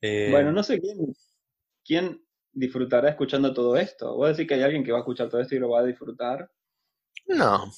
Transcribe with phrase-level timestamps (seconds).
[0.00, 0.96] Eh, Bueno, no sé quién,
[1.84, 4.14] quién disfrutará escuchando todo esto.
[4.16, 5.80] Voy a decir que hay alguien que va a escuchar todo esto y lo va
[5.80, 6.50] a disfrutar.
[7.26, 7.70] No.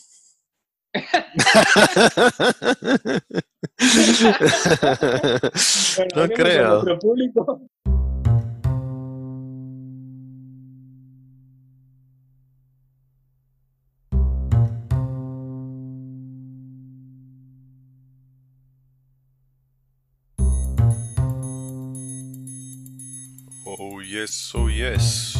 [5.97, 6.73] Bueno, No creo.
[6.75, 7.63] nuestro público.
[24.21, 25.35] Yes, oh yes.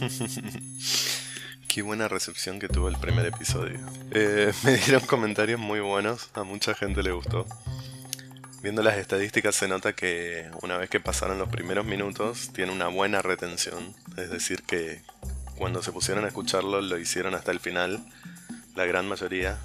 [1.68, 3.78] Qué buena recepción que tuvo el primer episodio.
[4.10, 7.46] Eh, me dieron comentarios muy buenos, a mucha gente le gustó.
[8.62, 12.88] Viendo las estadísticas se nota que una vez que pasaron los primeros minutos tiene una
[12.88, 13.94] buena retención.
[14.16, 15.02] Es decir, que
[15.56, 18.02] cuando se pusieron a escucharlo lo hicieron hasta el final.
[18.74, 19.58] La gran mayoría,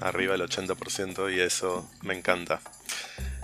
[0.00, 2.60] arriba del 80% y eso me encanta.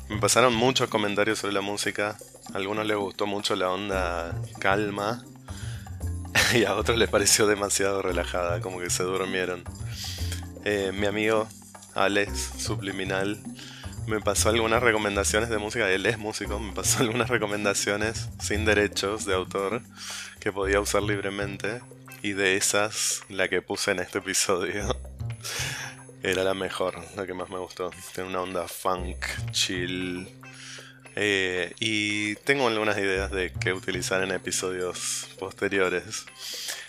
[0.09, 2.17] Me pasaron muchos comentarios sobre la música.
[2.55, 5.24] Algunos les gustó mucho la onda calma.
[6.54, 9.65] Y a otros les pareció demasiado relajada, como que se durmieron.
[10.65, 11.49] Eh, mi amigo
[11.95, 13.38] Alex Subliminal
[14.07, 15.90] me pasó algunas recomendaciones de música.
[15.90, 19.82] Él es músico, me pasó algunas recomendaciones sin derechos de autor
[20.40, 21.80] que podía usar libremente.
[22.23, 24.96] Y de esas, la que puse en este episodio
[26.23, 27.90] era la mejor, la que más me gustó.
[28.15, 29.16] Tiene una onda funk,
[29.51, 30.29] chill.
[31.16, 36.27] Eh, y tengo algunas ideas de qué utilizar en episodios posteriores.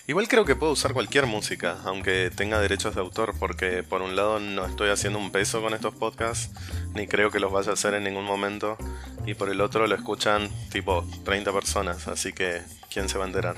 [0.05, 4.17] Igual creo que puedo usar cualquier música, aunque tenga derechos de autor, porque por un
[4.17, 6.51] lado no estoy haciendo un peso con estos podcasts,
[6.93, 8.77] ni creo que los vaya a hacer en ningún momento,
[9.25, 13.27] y por el otro lo escuchan tipo 30 personas, así que ¿quién se va a
[13.27, 13.55] enterar?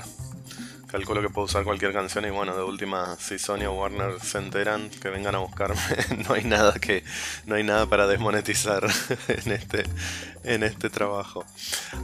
[0.90, 4.38] Calculo que puedo usar cualquier canción y bueno, de última, si Sony o Warner se
[4.38, 5.80] enteran, que vengan a buscarme.
[6.28, 7.02] no hay nada que,
[7.44, 8.86] no hay nada para desmonetizar
[9.28, 9.84] en este,
[10.44, 11.44] en este trabajo.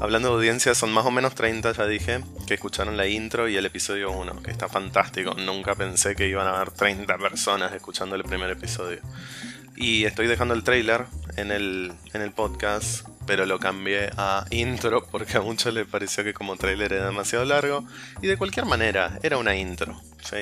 [0.01, 3.57] Hablando de audiencia, son más o menos 30, ya dije, que escucharon la intro y
[3.57, 5.35] el episodio 1, que está fantástico.
[5.35, 8.99] Nunca pensé que iban a haber 30 personas escuchando el primer episodio.
[9.77, 11.07] Y estoy dejando el trailer
[11.37, 16.25] en el, en el podcast, pero lo cambié a intro porque a muchos les pareció
[16.25, 17.87] que como trailer era demasiado largo.
[18.21, 20.01] Y de cualquier manera, era una intro.
[20.23, 20.37] ¿sí?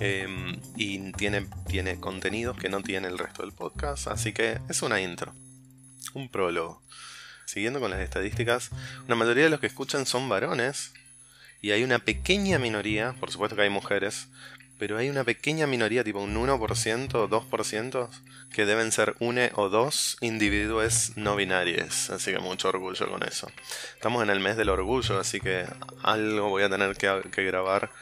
[0.00, 4.82] Em, y tiene, tiene contenidos que no tiene el resto del podcast, así que es
[4.82, 5.34] una intro.
[6.14, 6.82] Un prólogo.
[7.44, 8.70] Siguiendo con las estadísticas,
[9.06, 10.92] una mayoría de los que escuchan son varones.
[11.60, 14.28] Y hay una pequeña minoría, por supuesto que hay mujeres,
[14.82, 18.08] pero hay una pequeña minoría, tipo un 1% o 2%,
[18.52, 22.10] que deben ser une o dos individuos no binarios.
[22.10, 23.48] Así que mucho orgullo con eso.
[23.94, 25.66] Estamos en el mes del orgullo, así que
[26.02, 27.92] algo voy a tener que, que grabar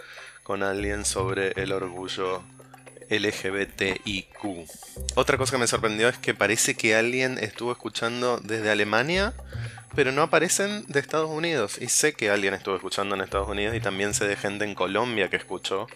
[0.42, 2.42] con alguien sobre el orgullo
[3.10, 4.66] LGBTIQ.
[5.16, 9.34] Otra cosa que me sorprendió es que parece que alguien estuvo escuchando desde Alemania,
[9.94, 11.78] pero no aparecen de Estados Unidos.
[11.80, 14.74] Y sé que alguien estuvo escuchando en Estados Unidos y también sé de gente en
[14.74, 15.86] Colombia que escuchó.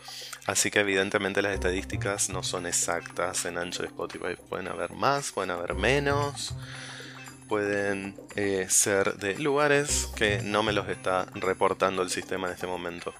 [0.46, 4.36] Así que evidentemente las estadísticas no son exactas en ancho de Spotify.
[4.48, 6.54] Pueden haber más, pueden haber menos.
[7.48, 12.66] Pueden eh, ser de lugares que no me los está reportando el sistema en este
[12.66, 13.14] momento.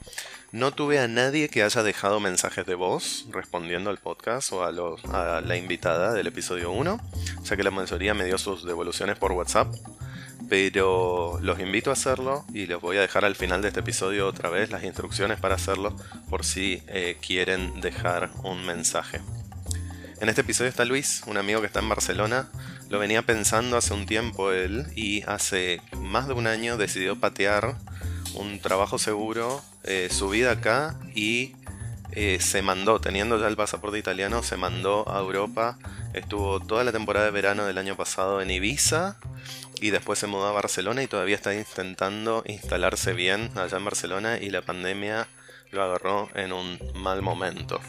[0.51, 4.73] No tuve a nadie que haya dejado mensajes de voz respondiendo al podcast o a,
[4.73, 7.01] los, a la invitada del episodio 1,
[7.43, 9.75] ya que la mayoría me dio sus devoluciones por WhatsApp.
[10.49, 14.27] Pero los invito a hacerlo y les voy a dejar al final de este episodio
[14.27, 15.97] otra vez las instrucciones para hacerlo
[16.28, 19.21] por si eh, quieren dejar un mensaje.
[20.21, 22.49] En este episodio está Luis, un amigo que está en Barcelona.
[22.88, 27.76] Lo venía pensando hace un tiempo él y hace más de un año decidió patear
[28.34, 31.55] un trabajo seguro, eh, su vida acá y
[32.15, 35.79] eh, se mandó, teniendo ya el pasaporte italiano, se mandó a Europa.
[36.13, 39.17] Estuvo toda la temporada de verano del año pasado en Ibiza
[39.81, 44.39] y después se mudó a Barcelona y todavía está intentando instalarse bien allá en Barcelona
[44.39, 45.27] y la pandemia
[45.73, 47.81] lo agarró en un mal momento.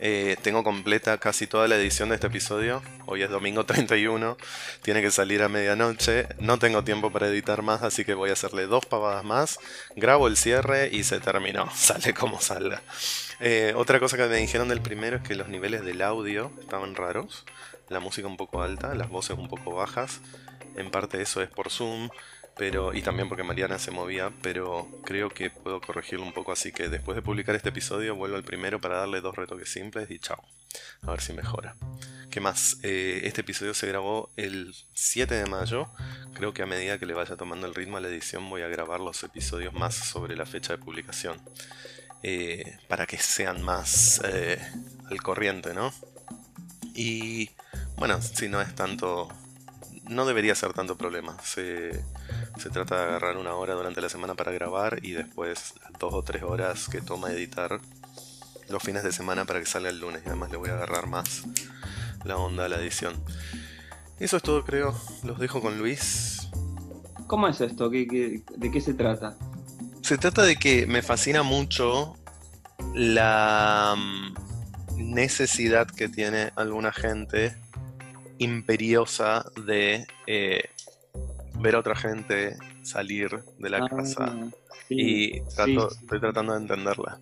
[0.00, 2.82] Eh, tengo completa casi toda la edición de este episodio.
[3.06, 4.36] Hoy es domingo 31.
[4.82, 6.28] Tiene que salir a medianoche.
[6.38, 9.58] No tengo tiempo para editar más, así que voy a hacerle dos pavadas más.
[9.96, 11.68] Grabo el cierre y se terminó.
[11.74, 12.82] Sale como salga.
[13.40, 16.94] Eh, otra cosa que me dijeron del primero es que los niveles del audio estaban
[16.94, 17.44] raros.
[17.88, 20.20] La música un poco alta, las voces un poco bajas.
[20.76, 22.08] En parte eso es por Zoom
[22.58, 26.72] pero y también porque Mariana se movía, pero creo que puedo corregirlo un poco, así
[26.72, 30.18] que después de publicar este episodio vuelvo al primero para darle dos retoques simples y
[30.18, 30.42] chao.
[31.02, 31.76] A ver si mejora.
[32.30, 32.78] ¿Qué más?
[32.82, 35.88] Eh, este episodio se grabó el 7 de mayo.
[36.34, 38.68] Creo que a medida que le vaya tomando el ritmo a la edición voy a
[38.68, 41.40] grabar los episodios más sobre la fecha de publicación.
[42.24, 44.60] Eh, para que sean más eh,
[45.08, 45.94] al corriente, ¿no?
[46.94, 47.50] Y
[47.96, 49.28] bueno, si no es tanto
[50.08, 51.36] no debería ser tanto problema.
[51.42, 52.02] Se,
[52.58, 56.22] se trata de agarrar una hora durante la semana para grabar y después dos o
[56.22, 57.80] tres horas que toma editar
[58.68, 60.22] los fines de semana para que salga el lunes.
[60.24, 61.44] Y además le voy a agarrar más
[62.24, 63.14] la onda a la edición.
[64.18, 64.94] Eso es todo, creo.
[65.24, 66.48] Los dejo con Luis.
[67.26, 67.90] ¿Cómo es esto?
[67.90, 69.36] ¿Qué, qué- de qué se trata?
[70.02, 72.16] Se trata de que me fascina mucho
[72.94, 74.34] la mm,
[75.14, 77.56] necesidad que tiene alguna gente
[78.38, 80.70] imperiosa de eh,
[81.60, 84.36] ver a otra gente salir de la Ah, casa.
[84.88, 86.04] sí, Y trato- sí, sí.
[86.04, 87.18] estoy tratando de entenderla.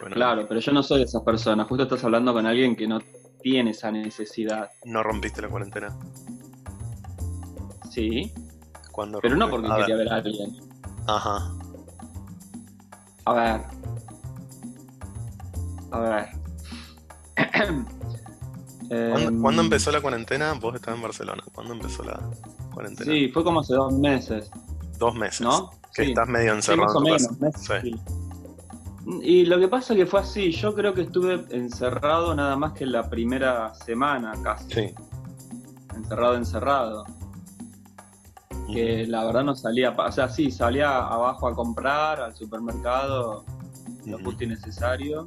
[0.00, 1.66] Bueno, Claro, pero yo no soy de esas personas.
[1.68, 3.00] Justo estás hablando con alguien que no
[3.42, 4.70] tiene esa necesidad.
[4.84, 5.96] no rompiste la cuarentena.
[7.90, 8.32] Sí,
[8.92, 10.56] ¿Cuándo pero no porque A quería ver, ver a alguien.
[11.06, 11.52] Ajá.
[13.24, 13.60] A ver.
[15.92, 16.28] A ver.
[18.88, 20.52] ¿Cuándo, Em, cuándo empezó la cuarentena?
[20.54, 21.42] Vos estabas en Barcelona.
[21.52, 22.18] ¿Cuándo empezó la
[22.70, 23.10] cuarentena?
[23.12, 24.50] Sí, fue como hace dos meses,
[24.98, 25.40] Dos meses.
[25.40, 25.70] ¿no?
[25.94, 26.08] Que Sí.
[26.10, 27.40] estás medio Sí, encerrado más en o menos.
[27.40, 27.90] meses, Sí.
[27.90, 28.00] sí.
[29.22, 30.52] Y lo que pasa es que fue así.
[30.52, 34.70] Yo creo que estuve encerrado nada más que la primera semana casi.
[34.72, 34.94] Sí.
[35.96, 37.04] Encerrado, encerrado.
[38.72, 39.90] Que la verdad no salía.
[39.98, 43.44] O sea, sí, salía abajo a comprar al supermercado
[44.06, 45.26] lo justo y necesario.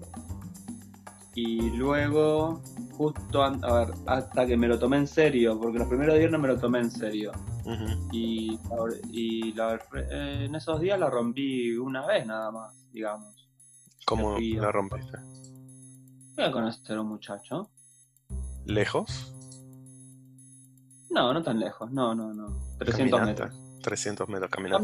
[1.35, 2.61] Y luego,
[2.97, 3.49] justo, a
[3.85, 6.57] ver, hasta que me lo tomé en serio, porque los primeros días no me lo
[6.59, 7.31] tomé en serio.
[8.11, 8.59] Y,
[9.11, 13.33] y la- eh, en esos días la rompí una vez nada más, digamos.
[14.05, 15.17] ¿Cómo la rompiste?
[16.35, 17.69] Voy a conocer a un muchacho.
[18.65, 19.33] ¿Lejos?
[21.09, 22.47] No, no tan lejos, no, no, no.
[22.79, 23.43] 300 Caminaste.
[23.45, 23.81] metros.
[23.83, 24.49] 300 metros.
[24.51, 24.75] Caminé.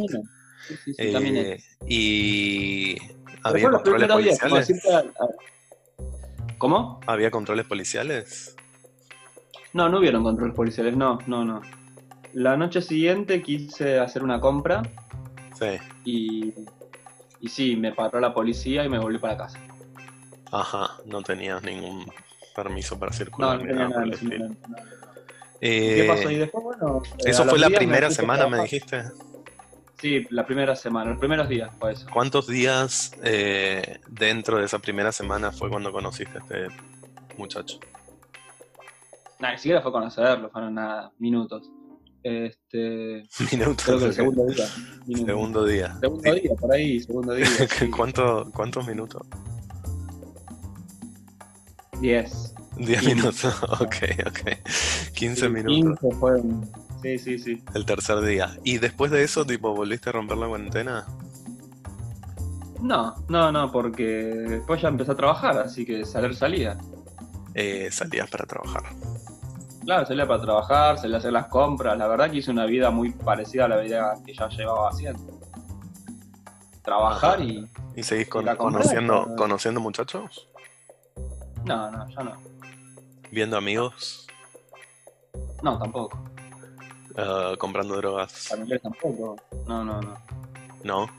[0.68, 1.58] Sí, sí, sí, Eh,
[1.88, 2.96] y
[3.44, 4.40] había controles días,
[6.60, 7.00] ¿Cómo?
[7.08, 8.56] ¿Había controles policiales?
[9.74, 11.62] No, no hubieron controles policiales, no, no, no.
[12.34, 14.84] La noche siguiente quise hacer una compra
[15.58, 15.78] Sí.
[16.06, 16.54] y,
[17.42, 19.60] y sí, me paró la policía y me volví para casa.
[20.52, 22.06] Ajá, no tenías ningún
[22.56, 24.56] permiso para circular no tenía nada nada no.
[25.62, 26.30] Eh, ¿Qué pasó?
[26.32, 27.02] Y después, bueno...
[27.20, 29.04] eh, ¿Eso fue la primera semana, me dijiste?
[30.02, 32.08] Sí, la primera semana, los primeros días fue eso.
[32.14, 36.68] ¿Cuántos días eh, dentro de esa primera semana fue cuando conociste a este
[37.38, 37.80] muchacho?
[39.40, 41.70] Nah, ni siquiera fue conocerlo, fueron nada, minutos.
[42.24, 43.84] Este, Minutos.
[43.86, 44.16] creo que el ok.
[44.16, 44.66] segundo día.
[45.06, 45.26] minutos.
[45.26, 45.98] Segundo día.
[46.00, 47.46] Segundo día, por ahí, segundo día.
[47.80, 47.90] sí.
[47.90, 49.22] ¿Cuánto- ¿Cuántos minutos?
[52.00, 52.54] Diez.
[52.78, 53.16] 10 Quince.
[53.16, 53.64] minutos.
[53.82, 53.96] Ok,
[54.28, 54.50] ok.
[55.14, 56.00] 15 Sí, minutos.
[56.00, 56.70] 15 fueron.
[57.02, 57.64] Sí, sí, sí.
[57.74, 58.58] El tercer día.
[58.64, 61.06] ¿Y después de eso, tipo, volviste a romper la cuarentena?
[62.82, 66.78] No, no, no, porque después ya empecé a trabajar, así que salir salía.
[67.54, 68.84] Eh, salías para trabajar.
[69.84, 71.98] Claro, salía para trabajar, salía a hacer las compras.
[71.98, 75.40] La verdad que hice una vida muy parecida a la vida que ya llevaba haciendo.
[76.84, 77.44] Trabajar Ajá.
[77.44, 77.68] y.
[77.96, 80.48] ¿Y seguís con- conociendo, pero- conociendo muchachos?
[81.66, 82.32] No, no, ya no.
[83.32, 84.26] ¿Viendo amigos?
[85.62, 86.18] No, tampoco.
[87.22, 88.32] Eh, ¿Comprando drogas?
[88.48, 89.36] Familiares tampoco.
[89.68, 90.18] No, no, no.
[90.84, 91.06] ¿No?
[91.06, 91.10] No,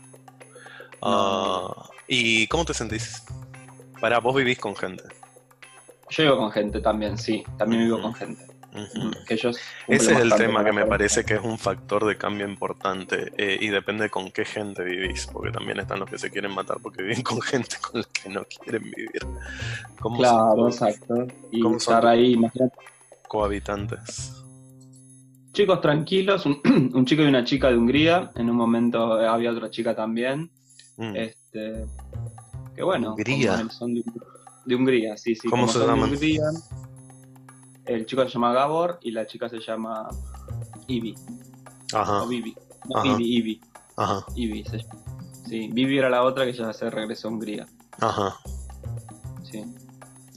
[1.02, 3.22] Ah, ¿Y cómo te sentís?
[4.00, 5.04] Para, vos vivís con gente.
[6.10, 7.44] Yo vivo con gente también, sí.
[7.56, 8.44] También vivo con gente.
[9.26, 9.58] Que ellos
[9.88, 13.58] Ese es el tema que me parece que es un factor de cambio importante eh,
[13.60, 17.02] y depende con qué gente vivís, porque también están los que se quieren matar porque
[17.02, 19.26] viven con gente con la que no quieren vivir.
[20.00, 21.26] ¿Cómo Claro, son exacto.
[21.50, 22.74] Y ¿Cómo son estar tus- ahí, imagínate.
[23.26, 24.39] cohabitantes?
[25.52, 26.60] Chicos tranquilos, un,
[26.94, 28.30] un chico y una chica de Hungría.
[28.36, 30.50] En un momento eh, había otra chica también.
[30.96, 31.86] Mm, Este,
[32.76, 33.68] que bueno, Hungría.
[33.70, 34.04] son de,
[34.66, 35.48] de Hungría, sí, sí.
[35.48, 36.10] ¿Cómo se son de llaman?
[36.10, 36.42] Hungría,
[37.86, 40.08] el chico se llama Gabor y la chica se llama
[40.86, 41.14] Ivi.
[41.92, 42.54] Ajá, O Vivi.
[42.88, 43.08] No, Ajá.
[43.08, 43.60] Ivi, Ivi.
[43.96, 44.94] ajá, Ivi se llama.
[45.48, 47.66] Sí, Vivi era la otra que ya se regresó a Hungría.
[47.98, 48.36] ajá.
[49.50, 49.64] Sí.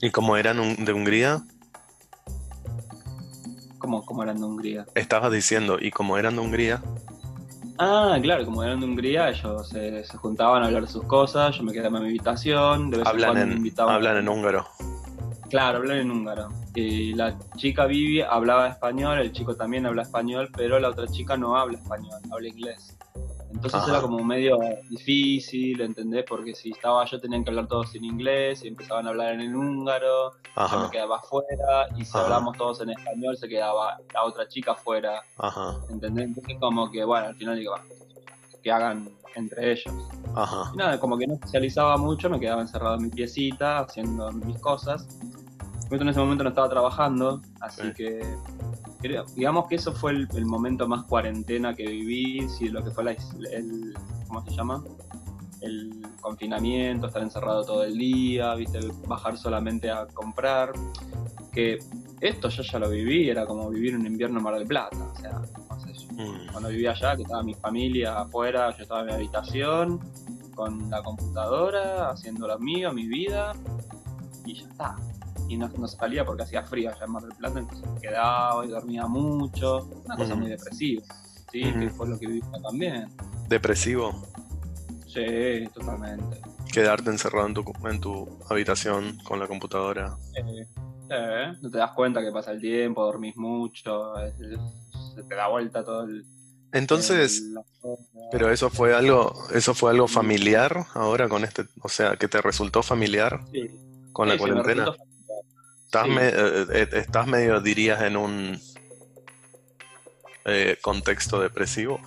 [0.02, 1.44] ¿Y cómo eran de Hungría?
[3.84, 4.86] ¿Cómo, cómo eran de Hungría?
[4.94, 6.80] Estabas diciendo, ¿y cómo eran de Hungría?
[7.76, 11.54] Ah, claro, como eran de Hungría, ellos se, se juntaban a hablar de sus cosas,
[11.54, 13.94] yo me quedaba en mi habitación, de vez en cuando me invitaban.
[13.94, 14.66] hablan en húngaro.
[15.50, 16.48] Claro, hablan en húngaro.
[16.74, 21.36] Y la chica Vivi hablaba español, el chico también habla español, pero la otra chica
[21.36, 22.96] no habla español, habla inglés.
[23.64, 23.90] Entonces Ajá.
[23.92, 24.58] era como medio
[24.90, 26.24] difícil, ¿entendés?
[26.28, 29.40] Porque si estaba yo tenían que hablar todos en inglés y empezaban a hablar en
[29.40, 30.32] el húngaro,
[30.70, 32.24] yo me quedaba afuera, y si Ajá.
[32.24, 35.22] hablamos todos en español se quedaba la otra chica afuera,
[35.88, 36.26] ¿entendés?
[36.26, 37.84] Entonces como que, bueno, al final digo, "Bah,
[38.62, 39.94] que hagan entre ellos.
[40.36, 40.70] ajá.
[40.74, 44.58] Y nada, como que no socializaba mucho, me quedaba encerrado en mi piecita, haciendo mis
[44.60, 45.08] cosas.
[45.88, 47.94] Justo en ese momento no estaba trabajando, así Sí.
[47.94, 48.20] que
[49.34, 53.16] digamos que eso fue el, momento más cuarentena que viví, si lo que fue
[53.52, 53.94] el,
[54.26, 54.82] ¿cómo se llama?
[55.60, 60.72] El confinamiento, estar encerrado todo el día, viste, bajar solamente a comprar,
[61.52, 61.78] que
[62.20, 65.16] esto yo ya lo viví, era como vivir un invierno en Mar del Plata, o
[65.16, 66.52] sea, no sé, mm.
[66.52, 70.00] cuando vivía allá, que estaba mi familia afuera, yo estaba en mi habitación,
[70.54, 73.54] con la computadora, haciendo lo mío, mi vida,
[74.44, 74.96] y ya está
[75.48, 78.68] y no, salía porque hacía frío allá en Mar del Plata, entonces me quedaba y
[78.68, 81.02] dormía mucho, una cosa muy depresiva,
[81.52, 81.62] ¿sí?
[81.62, 83.08] Que fue lo que viví también.
[83.48, 84.22] ¿Depresivo?
[85.06, 86.40] Sí, totalmente.
[86.72, 90.16] Quedarte encerrado en tu, en tu habitación con la computadora.
[90.34, 94.14] Eh, no te das cuenta que pasa el tiempo, dormís mucho,
[95.14, 96.24] se te da vuelta todo el...
[96.72, 97.44] Entonces,
[98.32, 102.40] pero eso fue algo, eso fue algo familiar ahora con este, o sea, que te
[102.40, 103.40] resultó familiar
[104.12, 104.92] con la cuarentena.
[105.84, 108.60] Estás, eh, eh, estás medio, dirías, en un
[110.44, 112.00] eh, contexto depresivo.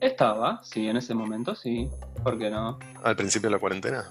[0.00, 1.88] Estaba, sí, en ese momento sí.
[2.22, 2.78] ¿Por qué no?
[3.02, 4.04] ¿Al principio de la cuarentena?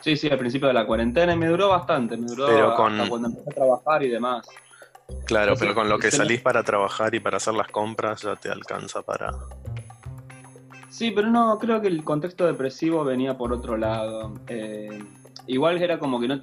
[0.00, 3.08] Sí, sí, al principio de la cuarentena y me duró bastante, me duró pero con...
[3.08, 4.46] cuando empecé a trabajar y demás.
[5.24, 8.50] Claro, pero con lo que salís para trabajar y para hacer las compras ya te
[8.50, 9.32] alcanza para...
[10.90, 14.34] Sí, pero no, creo que el contexto depresivo venía por otro lado.
[14.46, 15.02] Eh,
[15.46, 16.40] igual era como que no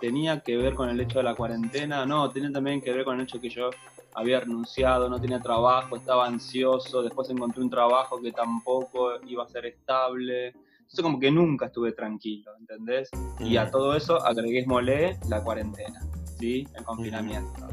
[0.00, 3.16] tenía que ver con el hecho de la cuarentena, no, tenía también que ver con
[3.16, 3.70] el hecho que yo
[4.14, 9.48] había renunciado, no tenía trabajo, estaba ansioso, después encontré un trabajo que tampoco iba a
[9.48, 10.48] ser estable.
[10.48, 13.08] Entonces como que nunca estuve tranquilo, ¿entendés?
[13.40, 13.70] Y a mm.
[13.70, 16.00] todo eso agreguémosle la cuarentena,
[16.38, 16.68] ¿sí?
[16.74, 17.68] El confinamiento.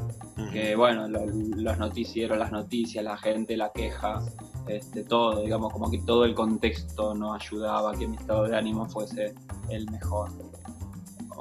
[0.54, 4.22] Que bueno, los noticieros, las noticias, la gente, la queja,
[4.68, 8.56] este, todo, digamos, como que todo el contexto no ayudaba a que mi estado de
[8.56, 9.36] ánimo fuese
[9.70, 10.32] el mejor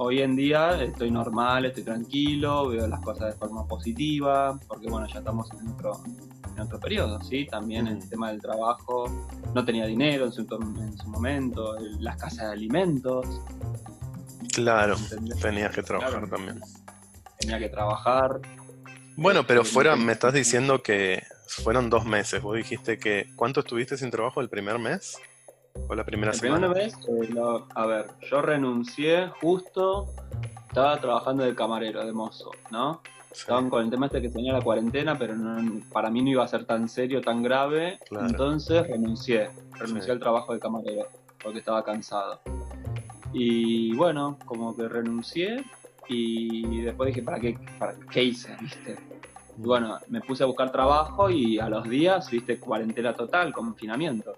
[0.00, 5.08] hoy en día estoy normal, estoy tranquilo, veo las cosas de forma positiva, porque bueno,
[5.08, 6.00] ya estamos en otro,
[6.54, 7.46] en otro periodo, ¿sí?
[7.46, 9.10] También el tema del trabajo,
[9.54, 13.26] no tenía dinero en su, en su momento, las casas de alimentos.
[14.54, 14.96] Claro,
[15.42, 16.60] tenías que trabajar también.
[17.40, 18.40] Tenía que trabajar.
[19.16, 22.40] Bueno, pero este, fuera, me estás diciendo que fueron dos meses.
[22.40, 25.18] Vos dijiste que, ¿cuánto estuviste sin trabajo el primer mes?
[25.86, 26.68] ¿O la primera semana?
[26.68, 27.34] vez, eh,
[27.74, 30.06] a ver, yo renuncié justo,
[30.66, 33.00] estaba trabajando de camarero, de mozo, ¿no?
[33.30, 35.34] Estaban con el tema este que tenía la cuarentena, pero
[35.92, 37.98] para mí no iba a ser tan serio, tan grave.
[38.10, 41.06] Entonces renuncié, renuncié al trabajo de camarero,
[41.42, 42.40] porque estaba cansado.
[43.32, 45.62] Y bueno, como que renuncié
[46.08, 48.56] y después dije, ¿para qué, para qué hice?
[48.60, 48.96] ¿Viste?
[49.58, 54.34] Y bueno, me puse a buscar trabajo y a los días, viste, cuarentena total, confinamiento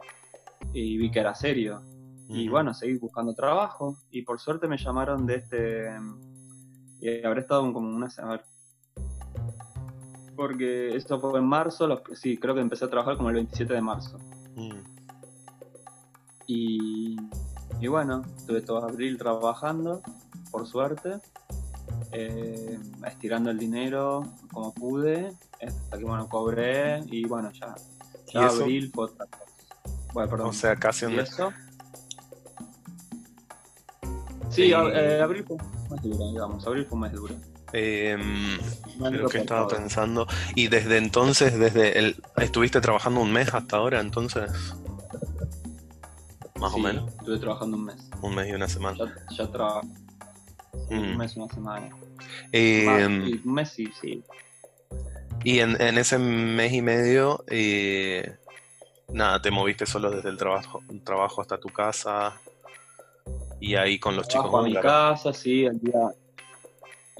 [0.72, 1.82] y vi que era serio.
[2.28, 5.90] Y bueno, seguí buscando trabajo y por suerte me llamaron de este...
[7.00, 8.40] Y habré estado como una semana...
[10.36, 13.80] Porque esto fue en marzo, sí, creo que empecé a trabajar como el 27 de
[13.80, 14.18] marzo.
[14.54, 14.78] Mm.
[16.46, 17.16] Y,
[17.80, 20.00] y bueno, estuve todo abril trabajando,
[20.52, 21.18] por suerte,
[22.12, 24.22] eh, estirando el dinero
[24.52, 27.74] como pude, hasta que bueno, cobré y bueno, ya,
[28.32, 29.26] ya abril fue otra
[30.12, 30.48] bueno, perdón.
[30.48, 31.36] O sea, casi un mes.
[34.50, 35.56] Sí, eh, abril fue
[35.88, 36.66] más duro, digamos.
[36.66, 37.34] Abril fue más duro.
[37.72, 38.16] Eh,
[38.98, 40.26] lo que estaba pensando.
[40.54, 42.16] Y desde entonces, desde el.
[42.36, 44.50] ¿Estuviste trabajando un mes hasta ahora entonces?
[46.58, 47.10] Más o menos.
[47.14, 48.10] Estuve trabajando un mes.
[48.20, 48.98] Un mes y una semana.
[48.98, 49.86] Ya, ya trabajo.
[50.90, 51.16] Un mm.
[51.16, 51.88] mes y una semana.
[52.52, 54.22] Eh, un mes sí, sí.
[55.42, 58.36] Y en, en, ese mes y medio, eh,
[59.12, 62.34] nada, te moviste solo desde el trabajo, trabajo hasta tu casa
[63.60, 66.10] y ahí con los chicos a mi casa, sí, el día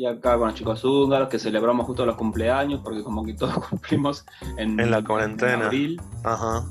[0.01, 3.55] y acá con los chicos húngaros que celebramos justo los cumpleaños porque como que todos
[3.69, 4.25] cumplimos
[4.57, 5.67] en, la cuarentena.
[5.67, 6.01] abril.
[6.25, 6.65] Ajá.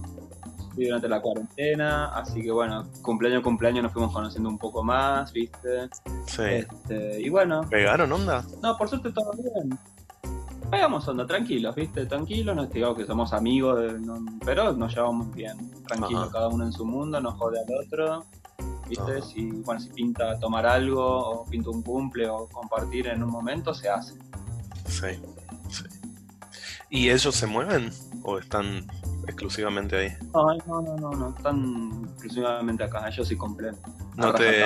[0.76, 5.32] Sí, durante la cuarentena, así que bueno, cumpleaños cumpleaños nos fuimos conociendo un poco más,
[5.32, 5.90] ¿viste?
[6.26, 6.42] Sí.
[6.44, 7.62] Este, y bueno.
[7.70, 8.44] ¿Pegaron onda?
[8.64, 9.78] No, por suerte todo bien
[10.70, 12.06] pegamos onda, tranquilos, ¿viste?
[12.06, 13.80] Tranquilos, no digamos que somos amigos,
[14.46, 15.58] pero nos llevamos bien,
[15.88, 18.26] tranquilos, cada uno en su mundo, no jode al otro,
[18.88, 19.22] ¿viste?
[19.22, 23.74] Si, bueno, si pinta tomar algo, o pinta un cumple, o compartir en un momento,
[23.74, 24.14] se hace.
[24.86, 25.20] Sí,
[25.70, 25.84] sí.
[26.90, 27.92] ¿Y ellos se mueven
[28.24, 28.88] o están
[29.30, 30.12] exclusivamente ahí?
[30.34, 33.76] No, no, no, no, están exclusivamente acá, ellos sí cumplen.
[34.16, 34.66] No te,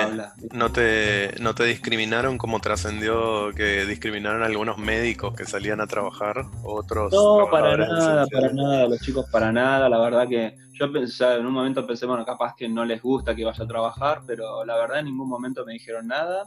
[0.52, 5.86] no, te, ¿No te discriminaron como trascendió que discriminaron a algunos médicos que salían a
[5.86, 6.44] trabajar?
[6.64, 9.88] Otros no, para nada, para nada, los chicos para nada.
[9.88, 13.34] La verdad que yo pensé, en un momento pensé, bueno, capaz que no les gusta
[13.34, 16.44] que vaya a trabajar, pero la verdad en ningún momento me dijeron nada.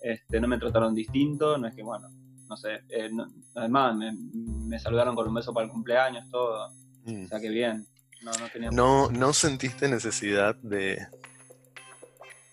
[0.00, 2.08] Este, no me trataron distinto, no es que, bueno,
[2.48, 2.82] no sé.
[2.88, 3.10] Eh,
[3.54, 6.70] además, me, saludaron con un beso para el cumpleaños, todo.
[7.04, 7.24] Mm.
[7.24, 7.86] O sea, que bien.
[8.22, 11.06] No, no, tenía no, no sentiste necesidad de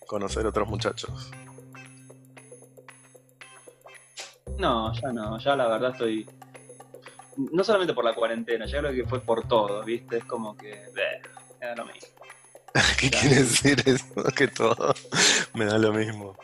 [0.05, 1.31] conocer otros muchachos.
[4.57, 6.29] No, ya no, ya la verdad estoy.
[7.51, 10.17] No solamente por la cuarentena, ya creo que fue por todo, ¿viste?
[10.17, 10.85] Es como que.
[11.59, 12.07] me lo mismo.
[12.99, 14.05] ¿Qué quiere decir eso?
[14.35, 14.93] Que todo
[15.53, 16.37] me da lo mismo.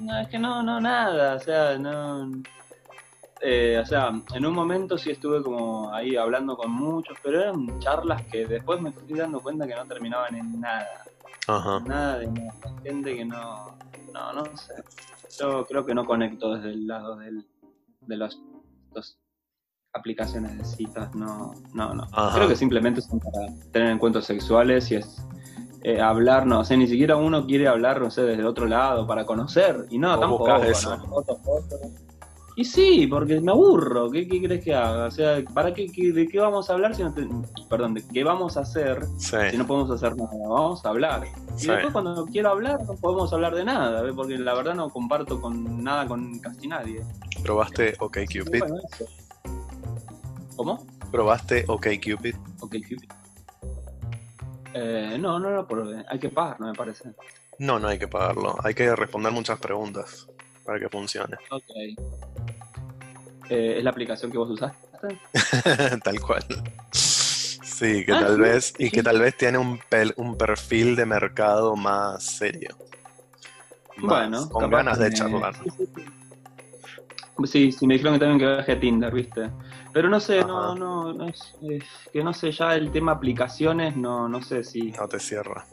[0.00, 2.30] No, es que no, no, nada, o sea, no.
[3.40, 7.78] Eh, o sea, en un momento sí estuve como ahí hablando con muchos, pero eran
[7.78, 10.86] charlas que después me fui dando cuenta que no terminaban en nada.
[11.46, 11.80] Ajá.
[11.80, 12.50] Nada de.
[12.82, 13.78] Gente que no.
[14.12, 14.74] No, no sé.
[15.38, 17.46] Yo creo que no conecto desde el lado del,
[18.00, 18.38] de las
[19.92, 22.06] aplicaciones de citas, no, no, no.
[22.34, 25.22] Creo que simplemente son para tener encuentros sexuales y es
[25.82, 29.24] eh, hablar, no sé, ni siquiera uno quiere hablar, no sé, desde otro lado para
[29.24, 29.86] conocer.
[29.90, 30.54] Y no, tampoco.
[30.56, 30.96] Eso?
[32.58, 34.10] Y sí, porque me aburro.
[34.10, 35.06] ¿Qué, ¿Qué, crees que haga?
[35.06, 37.14] O sea, ¿para qué, de qué vamos a hablar si no
[37.70, 40.32] Perdón, ¿de qué vamos a hacer si no podemos hacer nada?
[40.48, 41.22] Vamos a hablar.
[41.56, 45.40] Y después cuando quiero hablar no podemos hablar de nada, porque la verdad no comparto
[45.40, 47.00] con nada con casi nadie.
[47.44, 48.64] ¿Probaste OkCupid?
[50.56, 50.84] ¿Cómo?
[51.12, 52.34] ¿Probaste OkCupid?
[52.58, 53.10] OkCupid.
[54.74, 56.04] Eh, no, no lo probé.
[56.08, 57.12] Hay que pagar, no me parece.
[57.60, 58.56] No, no hay que pagarlo.
[58.64, 60.26] Hay que responder muchas preguntas
[60.64, 61.36] para que funcione.
[61.50, 62.47] Ok.
[63.50, 65.18] Eh, ¿Es la aplicación que vos usaste?
[66.04, 66.44] tal cual.
[66.92, 69.78] Sí, que ah, tal vez, y que tal vez tiene un,
[70.16, 72.76] un perfil de mercado más serio.
[73.98, 75.54] bueno, con ganas de charlar.
[77.44, 79.50] Sí, sí, me dijeron que también que bajé Tinder, ¿viste?
[79.92, 81.54] Pero no sé, no, no, no es,
[82.12, 84.90] que no sé, ya el tema aplicaciones, no, no sé si...
[84.92, 85.64] No te cierra.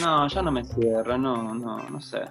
[0.00, 2.22] No, ya no me cierra, no, no, no sé.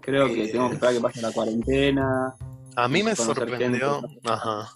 [0.00, 2.34] Creo que tengo que esperar que pase la cuarentena.
[2.78, 4.00] A mí me sorprendió.
[4.24, 4.70] Ajá.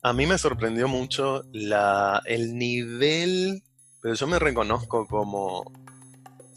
[0.00, 3.62] A mí me sorprendió mucho la, el nivel.
[4.00, 5.70] Pero yo me reconozco como.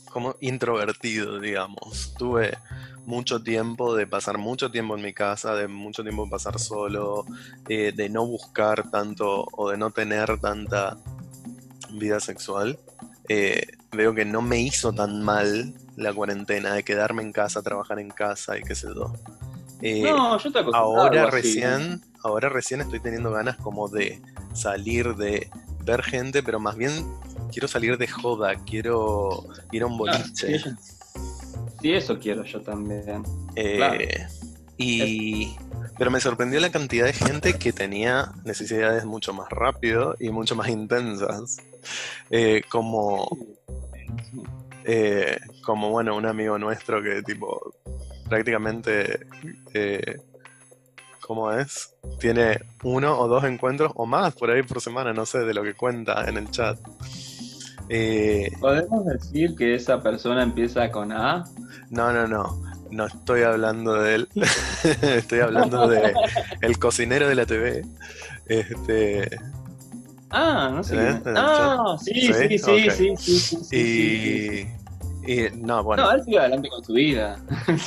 [0.10, 2.13] como introvertido, digamos.
[2.18, 2.58] Tuve
[3.06, 7.26] mucho tiempo de pasar mucho tiempo en mi casa, de mucho tiempo pasar solo,
[7.68, 10.98] eh, de no buscar tanto o de no tener tanta
[11.91, 12.80] vida sexual.
[13.28, 18.00] Eh, veo que no me hizo tan mal la cuarentena, de quedarme en casa, trabajar
[18.00, 19.12] en casa y qué sé yo.
[19.88, 24.19] Eh, no, yo te Ahora recién, ahora recién estoy teniendo ganas como de
[24.52, 25.48] salir, de
[25.84, 26.91] ver gente, pero más bien
[27.52, 30.60] quiero salir de joda, quiero ir a un ah, boliche.
[31.82, 33.21] sí, eso quiero yo también.
[33.56, 34.26] Eh,
[34.76, 35.56] y...
[36.00, 40.56] Pero me sorprendió la cantidad de gente que tenía necesidades mucho más rápido y mucho
[40.56, 41.58] más intensas.
[42.32, 43.30] Eh, como
[44.84, 47.71] eh, como bueno, un amigo nuestro que tipo
[48.28, 49.28] prácticamente,
[49.74, 50.18] eh,
[51.22, 51.96] ¿cómo es?
[52.20, 55.64] Tiene uno o dos encuentros o más por ahí por semana, no sé de lo
[55.64, 56.78] que cuenta en el chat.
[57.90, 61.44] Eh, ¿Podemos decir que esa persona empieza con A?
[61.90, 62.64] No, no, no.
[62.92, 64.30] No estoy hablando de él.
[65.02, 66.14] estoy hablando de
[66.62, 67.84] el cocinero de la TV.
[68.48, 69.30] Este,
[70.38, 70.96] Ah, no sé.
[70.96, 71.22] ¿Eh?
[71.28, 74.85] Ah, sí, sí, sí, sí, sí, sí, y,
[75.58, 76.04] no, bueno.
[76.04, 77.38] No, él sigue adelante con su vida.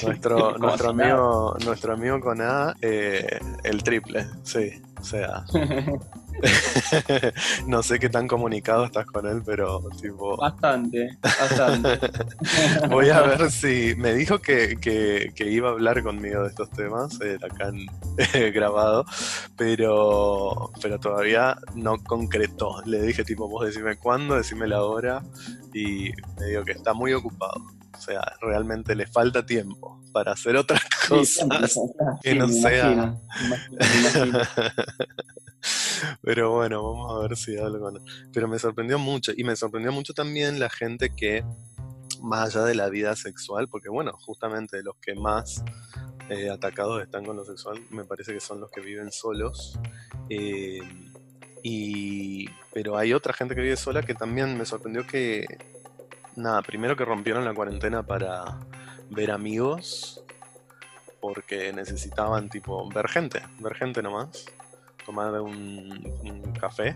[0.03, 4.83] Nuestro, nuestro amigo, nuestro amigo con A, eh, el triple, sí.
[5.01, 5.45] O sea.
[7.67, 10.37] no sé qué tan comunicado estás con él, pero tipo.
[10.37, 11.99] Bastante, bastante.
[12.91, 13.95] Voy a ver si.
[13.97, 17.87] Me dijo que, iba a hablar conmigo de estos temas, eh, acá en,
[18.53, 19.05] grabado,
[19.57, 22.83] pero, pero todavía no concretó.
[22.85, 25.23] Le dije, tipo, vos decime cuándo, decime la hora,
[25.73, 27.78] y me dijo que está muy ocupado.
[27.99, 31.75] O sea, realmente le falta tiempo para hacer otras cosas
[32.23, 33.19] que no sea.
[36.23, 38.01] Pero bueno, vamos a ver si hablo con.
[38.33, 39.33] Pero me sorprendió mucho.
[39.37, 41.45] Y me sorprendió mucho también la gente que,
[42.23, 45.65] más allá de la vida sexual, porque bueno, justamente los que más
[46.29, 49.79] eh, atacados están con lo sexual, me parece que son los que viven solos.
[50.31, 50.81] Eh,
[51.63, 52.49] y.
[52.73, 55.47] Pero hay otra gente que vive sola que también me sorprendió que.
[56.39, 58.59] Nada, primero que rompieron la cuarentena para
[59.11, 60.23] ver amigos.
[61.21, 64.47] Porque necesitaban, tipo, ver gente, ver gente nomás
[65.05, 66.95] tomar un, café.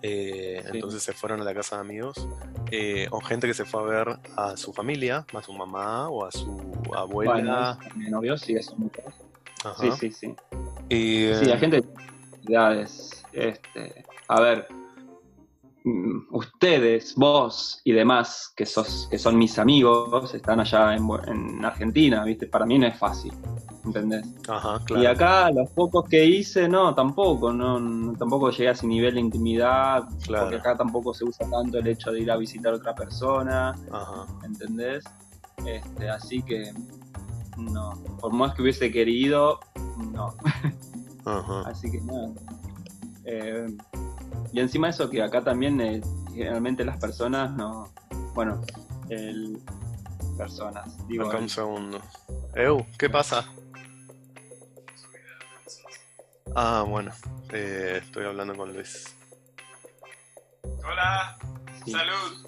[0.00, 2.26] Eh, entonces se fueron a la casa de amigos.
[2.70, 6.24] Eh, o gente que se fue a ver a su familia, a su mamá o
[6.24, 7.78] a su abuela.
[7.96, 8.74] mi novio sí, eso
[9.78, 10.34] Sí, sí, sí.
[10.88, 11.82] Y, sí, la gente.
[13.32, 14.68] Este, a ver,
[16.30, 22.46] ustedes, vos y demás, que, sos, que son mis amigos, están allá en, Argentina, ¿viste?
[22.46, 23.32] Para mí no es fácil,
[23.84, 24.24] ¿entendés?
[24.48, 25.10] Ajá, Y claro.
[25.10, 29.20] acá los pocos que hice, no, tampoco, no, no- tampoco llegué a ese nivel de
[29.20, 30.44] intimidad, Claro.
[30.44, 33.74] porque acá tampoco se usa tanto el hecho de ir a visitar a otra persona,
[33.90, 34.26] Ajá.
[34.44, 35.04] ¿entendés?
[35.66, 36.72] Este, así que,
[37.56, 39.60] no, por más que hubiese querido,
[40.12, 40.34] no.
[41.24, 41.62] Ajá.
[41.66, 42.32] Así que nada.
[43.24, 43.66] Eh,
[44.52, 46.00] y encima eso que acá también eh,
[46.32, 47.92] generalmente las personas no.
[48.34, 48.60] Bueno,
[49.08, 49.58] el,
[50.36, 51.06] personas.
[51.08, 52.00] Digo, Acá un segundo.
[52.54, 53.44] Eu, ¿qué pasa?
[56.54, 57.12] Ah, bueno.
[57.52, 59.14] eh, estoy hablando con Luis.
[60.84, 61.36] Hola,
[61.84, 61.92] sí.
[61.92, 62.46] salud.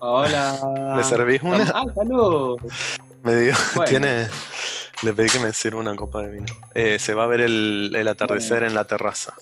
[0.00, 0.94] Hola.
[0.96, 1.64] ¿Me servís una?
[1.74, 2.58] Ah, salud.
[3.22, 3.88] Me dio, Bueno.
[3.88, 4.28] tiene.
[5.02, 6.46] Le pedí que me sirva una copa de vino.
[6.74, 9.34] Eh, se va a ver el, el atardecer en la terraza.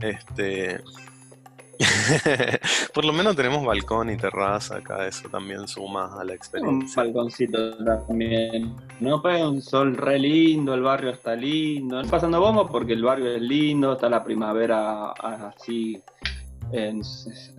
[0.00, 0.80] Este.
[2.94, 7.02] Por lo menos tenemos balcón y terraza acá, eso también suma a la Un experiencia.
[7.02, 8.74] balconcito también.
[9.00, 12.02] No pega un sol re lindo, el barrio está lindo.
[12.02, 16.00] No pasando bombo porque el barrio es lindo, está la primavera así
[16.72, 17.02] en-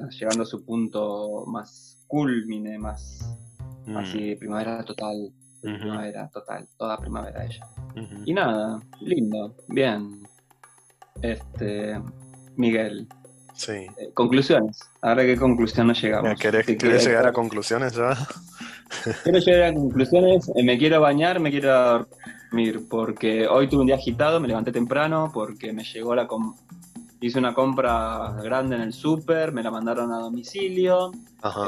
[0.10, 3.23] llegando a su punto más culmine, más
[3.86, 5.32] Mm, así, primavera total.
[5.62, 7.65] Primavera total, toda primavera ella.
[8.26, 10.23] Y nada, lindo, bien.
[11.21, 12.00] Este,
[12.58, 13.08] Miguel,
[13.54, 13.72] Sí.
[13.72, 14.80] eh, conclusiones.
[15.02, 16.39] Ahora qué conclusión nos llegamos.
[16.39, 18.15] ¿Querés, querés que- llegar a conclusiones ya?
[19.24, 22.06] Quiero llegar a conclusiones, eh, me quiero bañar, me quiero
[22.52, 26.28] dormir, porque hoy tuve un día agitado, me levanté temprano, porque me llegó la...
[26.28, 26.56] com-
[27.20, 31.12] Hice una compra grande en el súper, me la mandaron a domicilio,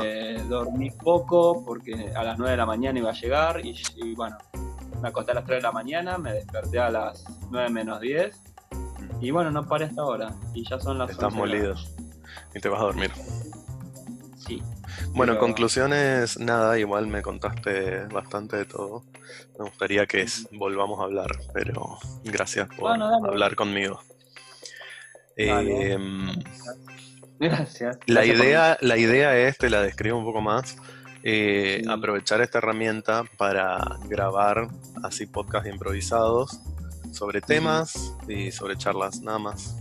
[0.04, 4.14] eh, dormí poco porque a las 9 de la mañana iba a llegar y, y
[4.14, 4.38] bueno,
[5.02, 8.49] me acosté a las 3 de la mañana, me desperté a las 9 menos 10
[9.22, 11.76] y bueno, no paré hasta ahora y ya son las Estás 11 de la molido.
[12.56, 13.12] Y te vas a dormir.
[14.38, 14.62] Sí.
[15.12, 19.04] Bueno, Pero- conclusiones, nada, igual me contaste bastante de todo.
[19.58, 24.00] Me gustaría que volvamos a hablar, pero gracias por Bueno, hablar conmigo.
[25.36, 26.28] Em,
[27.40, 27.98] Gracias.
[28.08, 30.78] la, Gracias idea, la idea es, te la describo un poco más,
[31.24, 31.90] eh, Sí.
[31.90, 34.68] aprovechar esta herramienta para grabar
[35.04, 36.60] así podcast improvisados
[37.12, 39.76] sobre temas y sobre charlas, nada más.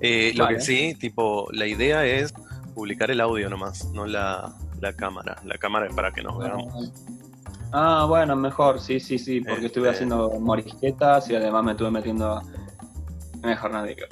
[0.00, 2.32] Eh, Lo que sí, tipo, la idea es
[2.74, 5.36] publicar el audio nomás, no la, la cámara.
[5.44, 6.92] La cámara es para que nos veamos.
[7.72, 11.90] Ah, bueno, mejor, sí, sí, sí, porque estuve Este- haciendo morisquetas y además me estuve
[11.90, 12.40] metiendo.
[13.42, 14.06] Mejor no digo.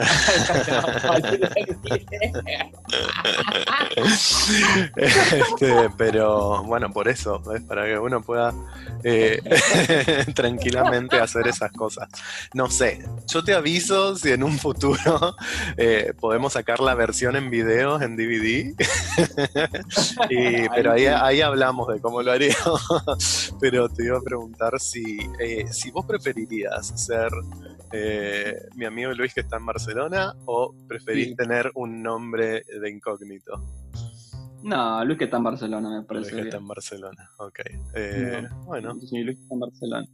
[4.97, 7.63] Este, pero bueno, por eso, ¿ves?
[7.63, 8.53] para que uno pueda
[9.05, 9.41] eh,
[10.35, 12.09] tranquilamente hacer esas cosas.
[12.55, 15.37] No sé, yo te aviso si en un futuro
[15.77, 18.75] eh, podemos sacar la versión en video, en DVD,
[20.31, 23.55] y, pero ahí, ahí hablamos de cómo lo haríamos.
[23.61, 27.31] pero te iba a preguntar si, eh, si vos preferirías ser
[27.93, 31.37] eh, mi amigo Luis que está en Barcelona o preferís Sí.
[31.37, 33.53] tener un nombre de incógnito.
[34.63, 36.35] No, Luis que está en Barcelona, me Luis parece.
[36.35, 37.61] que está en Barcelona, ok.
[37.95, 40.07] Eh, Bueno, Sí, Luis que está en Barcelona.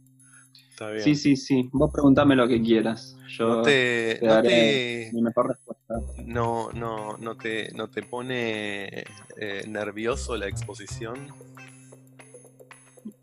[0.69, 1.03] está bien.
[1.03, 1.69] Sí, sí, sí.
[1.73, 3.17] Vos preguntame lo que quieras.
[3.29, 5.95] Yo no te, te no daré te, mi mejor respuesta.
[6.25, 9.03] no, no, no te, no te pone
[9.37, 11.29] eh, nervioso la exposición.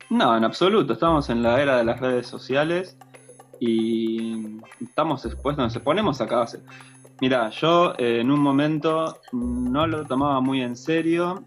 [0.08, 0.94] No, en absoluto.
[0.94, 2.96] Estamos en la era de las redes sociales
[3.60, 6.46] y estamos expuestos, nos ponemos acá.
[7.20, 11.44] Mira, yo eh, en un momento no lo tomaba muy en serio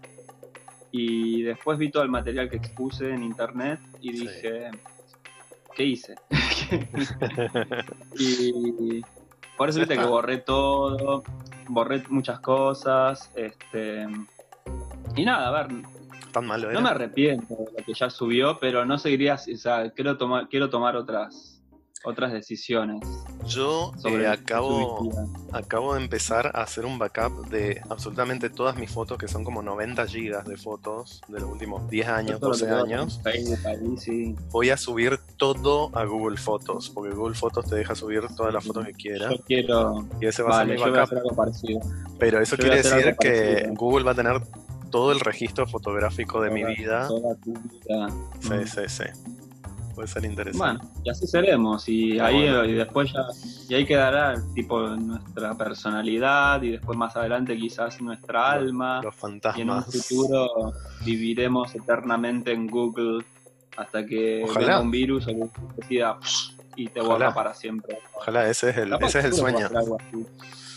[0.92, 4.20] y después vi todo el material que expuse en internet y Sí.
[4.20, 4.70] dije,
[5.74, 6.14] ¿qué hice?
[8.18, 9.02] y
[9.56, 11.24] por eso viste que borré todo,
[11.68, 14.06] borré muchas cosas, este
[15.16, 15.82] y nada, a ver,
[16.32, 19.90] Tan malo no me arrepiento de lo que ya subió, pero no seguiría, o sea,
[19.90, 21.53] quiero tomar, quiero tomar otras,
[22.04, 23.00] otras decisiones
[23.46, 25.10] Yo sobre eh, acabo,
[25.52, 29.62] acabo de empezar a hacer un backup de absolutamente todas mis fotos, que son como
[29.62, 33.20] 90 gigas de fotos de los últimos 10 años, Todo lo que 12 tengo años.
[33.24, 34.36] ahí, sí.
[34.50, 38.64] Voy a subir todo a Google Fotos, porque Google Fotos te deja subir todas las
[38.64, 39.30] fotos que quieras.
[39.30, 41.10] Yo quiero, Y ese va a ser mi backup.
[42.18, 43.70] Pero eso yo quiere decir que.
[43.74, 44.40] Google va a tener
[44.90, 47.08] todo el registro fotográfico de mi vida.
[47.08, 48.08] Toda tu vida.
[48.40, 48.66] Sí, Mm.
[48.66, 49.04] sí, sí.
[49.94, 50.58] Puede ser interesante.
[50.58, 52.64] Bueno, y así seremos, y Ah, ahí bueno.
[52.64, 53.20] y después ya,
[53.68, 59.00] y ahí quedará tipo nuestra personalidad, y después más adelante quizás nuestra alma.
[59.02, 59.18] Los Y
[59.60, 59.84] en un fantasmas.
[60.08, 60.72] futuro
[61.04, 63.24] viviremos eternamente en Google
[63.76, 64.58] hasta que Ojalá.
[64.66, 66.18] venga un virus o que decida
[66.76, 67.98] y te borra para siempre.
[68.16, 69.68] Ojalá ese es el, Capaz ese es el sueño.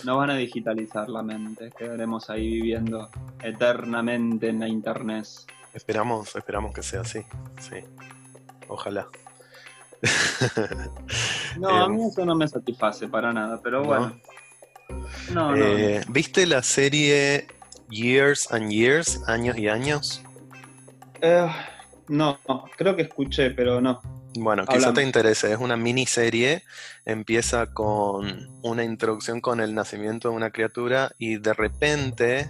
[0.04, 1.72] no van a digitalizar la mente.
[1.78, 3.10] Quedaremos ahí viviendo
[3.42, 5.26] eternamente en la internet.
[5.74, 7.20] Esperamos, esperamos que sea así.
[7.60, 7.76] Sí.
[8.68, 9.08] Ojalá.
[11.60, 14.20] no, a mí eso no me satisface para nada, pero bueno.
[15.32, 17.48] No, no, eh, ¿Viste la serie
[17.90, 20.22] Years and Years, años y años?
[21.22, 21.50] Eh,
[22.08, 22.38] no,
[22.78, 24.00] creo que escuché, pero no.
[24.40, 26.64] Bueno, quizá te interese, es una miniserie,
[27.06, 32.50] empieza con una introducción con el nacimiento de una criatura y de repente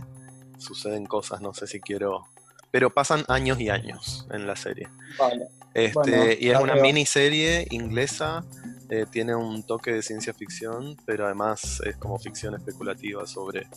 [0.57, 2.25] suceden cosas, no sé si quiero,
[2.71, 4.87] pero pasan años y años en la serie.
[5.17, 5.47] Vale.
[5.73, 8.43] Este, y es una miniserie inglesa,
[8.89, 13.67] eh, tiene un toque de ciencia ficción, pero además es como ficción especulativa sobre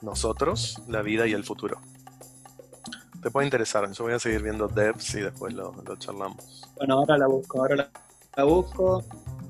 [0.00, 1.78] nosotros, la vida y el futuro.
[3.22, 6.70] Te puede interesar, yo voy a seguir viendo Devs y después lo, charlamos.
[6.76, 7.90] Bueno, ahora la busco, ahora
[8.36, 9.04] la, busco,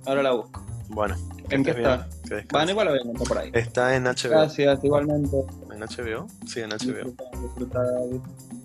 [0.06, 0.64] ahora la busco.
[0.88, 1.16] Bueno,
[1.50, 2.08] ¿en qué está?
[2.50, 3.50] Bueno, igual encontrar por ahí.
[3.52, 4.30] Está en HBO.
[4.30, 5.36] Gracias, igualmente.
[5.72, 6.26] ¿En HBO?
[6.46, 7.14] Sí, en HBO.
[7.42, 7.80] Disfruta,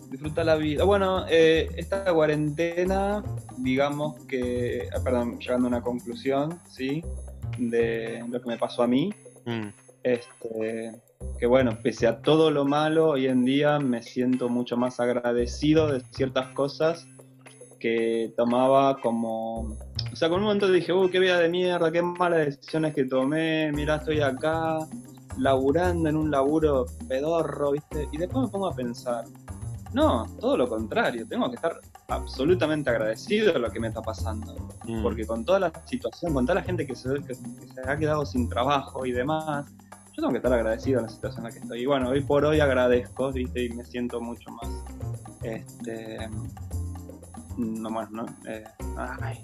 [0.10, 0.84] disfruta, la vida.
[0.84, 3.24] Bueno, eh, esta cuarentena,
[3.58, 7.04] digamos que, ah, perdón, llegando a una conclusión, ¿sí?
[7.58, 9.14] De lo que me pasó a mí.
[9.46, 9.68] Mm.
[10.04, 10.92] Este
[11.38, 15.92] que bueno, pese a todo lo malo, hoy en día me siento mucho más agradecido
[15.92, 17.08] de ciertas cosas
[17.80, 19.78] que tomaba como...
[20.14, 23.06] O sea, con un momento dije, uy, qué vida de mierda, qué malas decisiones que
[23.06, 24.78] tomé, mira, estoy acá
[25.40, 28.08] laburando en un laburo pedorro, ¿viste?
[28.12, 29.26] Y después me pongo a pensar,
[29.92, 34.54] no, todo lo contrario, tengo que estar absolutamente agradecido de lo que me está pasando.
[34.86, 35.02] Mm.
[35.02, 38.24] Porque con toda la situación, con toda la gente que se, que se ha quedado
[38.24, 39.66] sin trabajo y demás,
[40.16, 41.82] yo tengo que estar agradecido en la situación en la que estoy.
[41.82, 43.66] Y bueno, hoy por hoy agradezco, ¿viste?
[43.66, 44.70] Y me siento mucho más.
[45.42, 46.30] Este.
[47.58, 48.26] No más, ¿no?
[48.48, 48.64] Eh,
[48.96, 49.40] ay,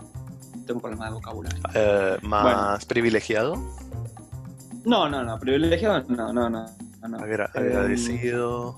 [0.66, 1.62] tengo un problema de vocabulario.
[1.74, 3.56] Eh, ¿Más privilegiado?
[4.86, 6.66] No, no, no, privilegiado no, no, no.
[7.54, 8.76] agradecido.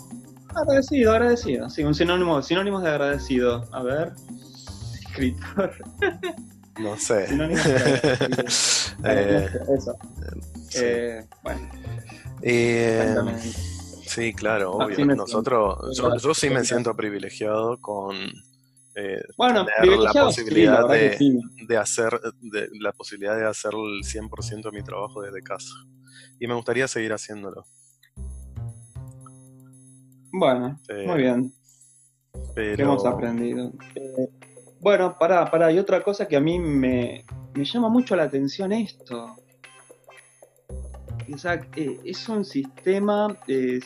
[0.56, 1.70] agradecido, agradecido.
[1.70, 3.68] Sí, un sinónimo, sinónimos de agradecido.
[3.72, 4.14] A ver.
[4.94, 5.74] Escritor.
[6.80, 7.28] No sé.
[7.28, 8.98] Sinónimos de agradecido.
[9.06, 9.96] eh, Eso.
[10.76, 11.70] Eh, bueno.
[12.42, 13.16] Eh,
[14.06, 15.06] sí, claro, obvio.
[15.06, 18.16] Nosotros, yo, sí me siento privilegiado con
[18.95, 24.84] eh, bueno, la posibilidad de, hacer de, la posibilidad de hacer el 100% de mi
[24.84, 25.73] trabajo desde casa.
[26.39, 27.65] Y me gustaría seguir haciéndolo.
[30.34, 31.54] Bueno, muy bien.
[32.56, 33.71] ¿Qué hemos aprendido?
[34.80, 37.23] bueno, para para y otra cosa que a mí me,
[37.54, 39.36] me llama mucho la atención esto
[41.75, 43.80] eh, es un sistema, eh,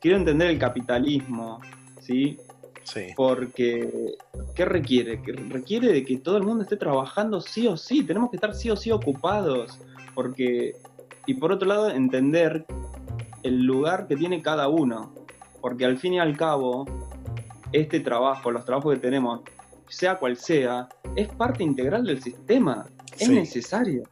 [0.00, 1.60] quiero entender el capitalismo,
[2.00, 2.36] ¿sí?
[2.84, 3.08] Sí.
[3.16, 4.16] Porque,
[4.54, 5.22] ¿qué requiere?
[5.22, 8.54] Que requiere de que todo el mundo esté trabajando sí o sí, tenemos que estar
[8.54, 9.78] sí o sí ocupados,
[10.14, 10.74] porque,
[11.26, 12.64] y por otro lado, entender
[13.42, 15.14] el lugar que tiene cada uno,
[15.60, 16.86] porque al fin y al cabo,
[17.72, 19.40] este trabajo, los trabajos que tenemos,
[19.88, 22.86] sea cual sea, es parte integral del sistema,
[23.18, 24.04] es necesario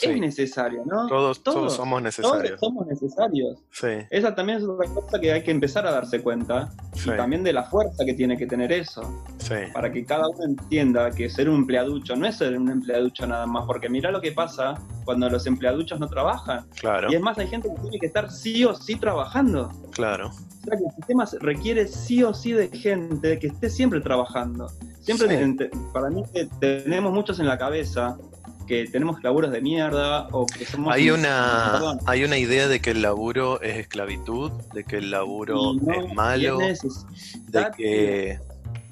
[0.00, 1.06] es necesario, ¿no?
[1.06, 2.58] Todos, todos, somos necesarios.
[2.58, 3.58] Todos somos necesarios.
[3.70, 3.88] Sí.
[4.10, 6.70] Esa también es otra cosa que hay que empezar a darse cuenta.
[6.94, 9.24] Y también de la fuerza que tiene que tener eso.
[9.38, 9.54] Sí.
[9.72, 13.46] Para que cada uno entienda que ser un empleaducho no es ser un empleaducho nada
[13.46, 13.66] más.
[13.66, 16.66] Porque mira lo que pasa cuando los empleaduchos no trabajan.
[16.80, 17.10] Claro.
[17.10, 19.70] Y es más, hay gente que tiene que estar sí o sí trabajando.
[19.92, 20.28] Claro.
[20.28, 24.68] O sea que el sistema requiere sí o sí de gente que esté siempre trabajando.
[25.00, 26.22] Siempre, para mí,
[26.60, 28.16] tenemos muchos en la cabeza
[28.66, 30.92] que tenemos laburos de mierda o que somos...
[30.92, 35.74] Hay una, hay una idea de que el laburo es esclavitud, de que el laburo
[35.74, 38.38] es malo, de que...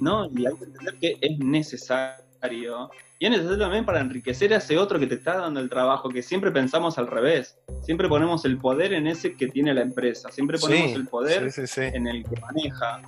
[0.00, 2.90] No, y hay que entender que es necesario
[3.22, 6.08] y es necesario también para enriquecer a ese otro que te está dando el trabajo,
[6.08, 7.56] que siempre pensamos al revés.
[7.85, 10.32] Siempre ponemos el poder en ese que tiene la empresa.
[10.32, 13.00] Siempre ponemos el poder en el que maneja.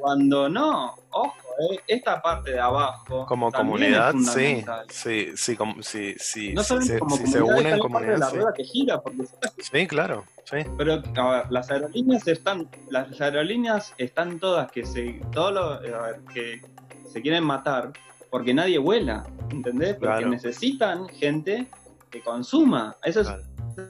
[0.00, 1.34] Cuando no, ojo,
[1.70, 3.26] eh, esta parte de abajo.
[3.26, 4.64] Como comunidad, sí.
[4.88, 6.54] Sí, sí, como, sí, sí.
[6.54, 8.18] No si se, como si se unen en comunidad.
[8.18, 9.24] la rueda que gira, porque...
[9.58, 10.24] Sí, claro.
[10.44, 10.58] Sí.
[10.76, 15.78] Pero a ver, las aerolíneas están, las aerolíneas están todas que se, todo lo, a
[15.80, 16.62] ver, que
[17.12, 17.92] se quieren matar
[18.30, 19.96] porque nadie vuela, ¿entendés?
[19.96, 21.66] Porque necesitan gente
[22.10, 22.96] que consuma.
[23.02, 23.28] Eso es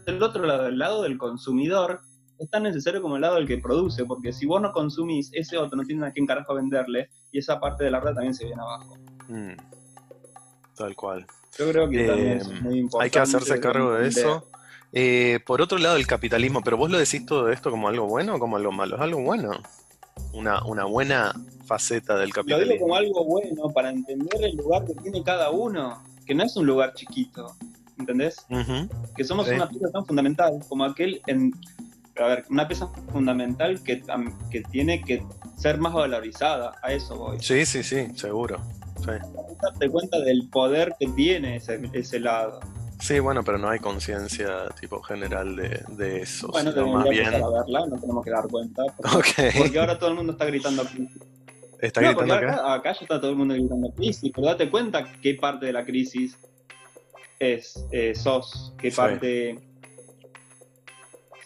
[0.07, 2.01] el otro lado, el lado del consumidor.
[2.39, 5.59] Es tan necesario como el lado del que produce, porque si vos no consumís, ese
[5.59, 8.45] otro no tiene a quién carajo venderle, y esa parte de la red también se
[8.45, 8.97] viene abajo.
[9.29, 9.53] Mm.
[10.77, 11.27] Tal cual.
[11.59, 13.05] Yo creo que también es eh, muy importante.
[13.05, 14.47] Hay que hacerse cargo de eso.
[14.93, 18.37] Eh, por otro lado, el capitalismo, pero vos lo decís todo esto como algo bueno
[18.37, 19.51] o como algo malo, es algo bueno
[20.33, 21.35] una, una buena
[21.67, 22.67] faceta del capitalismo.
[22.67, 26.45] Lo digo como algo bueno para entender el lugar que tiene cada uno, que no
[26.45, 27.55] es un lugar chiquito.
[27.99, 28.47] ¿entendés?
[29.17, 29.55] Que somos Sí.
[29.55, 31.53] una pieza tan fundamental como aquel en...
[32.19, 34.03] A ver, una pieza fundamental que,
[34.51, 35.23] que tiene que
[35.57, 37.39] ser más valorizada, a eso voy.
[37.41, 38.59] Sí, sí, sí, seguro.
[38.99, 39.13] Sí.
[39.63, 42.61] Darte cuenta del poder que tiene ese, ese lado.
[43.01, 47.11] Sí, bueno, pero no hay conciencia tipo general de, de eso, Bueno, tenemos más que
[47.11, 47.27] bien.
[47.27, 48.83] empezar a verla, no tenemos que dar cuenta.
[49.13, 51.23] Porque, ahora todo el mundo está gritando crisis.
[51.81, 52.53] ¿Está No, gritando acá?
[52.55, 55.73] acá, acá ya está todo el mundo gritando crisis, pero date cuenta qué parte de
[55.73, 56.37] la crisis
[57.39, 58.97] es eh, sos, qué Sí.
[58.97, 59.59] parte.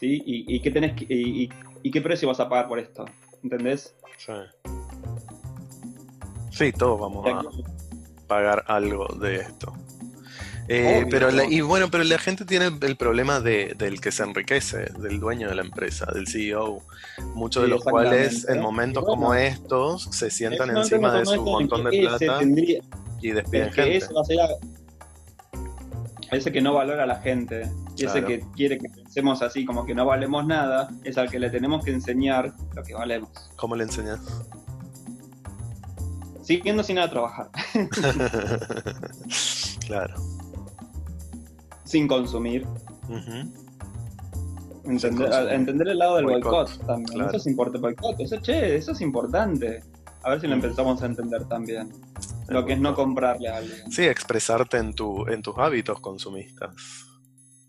[0.02, 0.20] ¿Sí?
[0.26, 1.48] Y, y qué tenés que- y, y-
[1.84, 3.04] y qué precio vas a pagar por esto.
[3.44, 3.94] ¿Entendés?
[4.18, 4.32] Sí.
[6.50, 7.40] Sí, todos vamos a
[8.26, 9.72] pagar algo de esto.
[10.66, 14.24] Eh, pero la- y bueno, pero la gente tiene el, problema de, del que se
[14.24, 16.80] enriquece, del dueño de la empresa, del CEO,
[17.34, 21.42] muchos de Sí, los cuales en momentos bueno, como estos se sientan encima de su
[21.44, 22.80] montón de plata tendría-
[23.20, 23.96] y despiden gente.
[23.98, 24.48] ese va a ser la-
[26.32, 29.84] ese que no valora a la gente y ese que quiere que pensemos así como
[29.84, 33.30] que no valemos nada es al que le tenemos que enseñar lo que valemos.
[33.56, 34.20] ¿Cómo le enseñas?
[36.42, 37.50] siguiendo sin nada trabajar.
[39.86, 40.14] Claro.
[41.84, 42.66] sin consumir.
[44.84, 47.04] Entender, a- el lado del Boicot, también.
[47.06, 47.28] claro.
[47.28, 49.82] eso es importante boicot eso che eso es importante.
[50.22, 51.90] A ver si lo empezamos a entender también
[52.48, 56.74] lo que es no comprarle a alguien Sí, expresarte en, tu, en tus hábitos consumistas.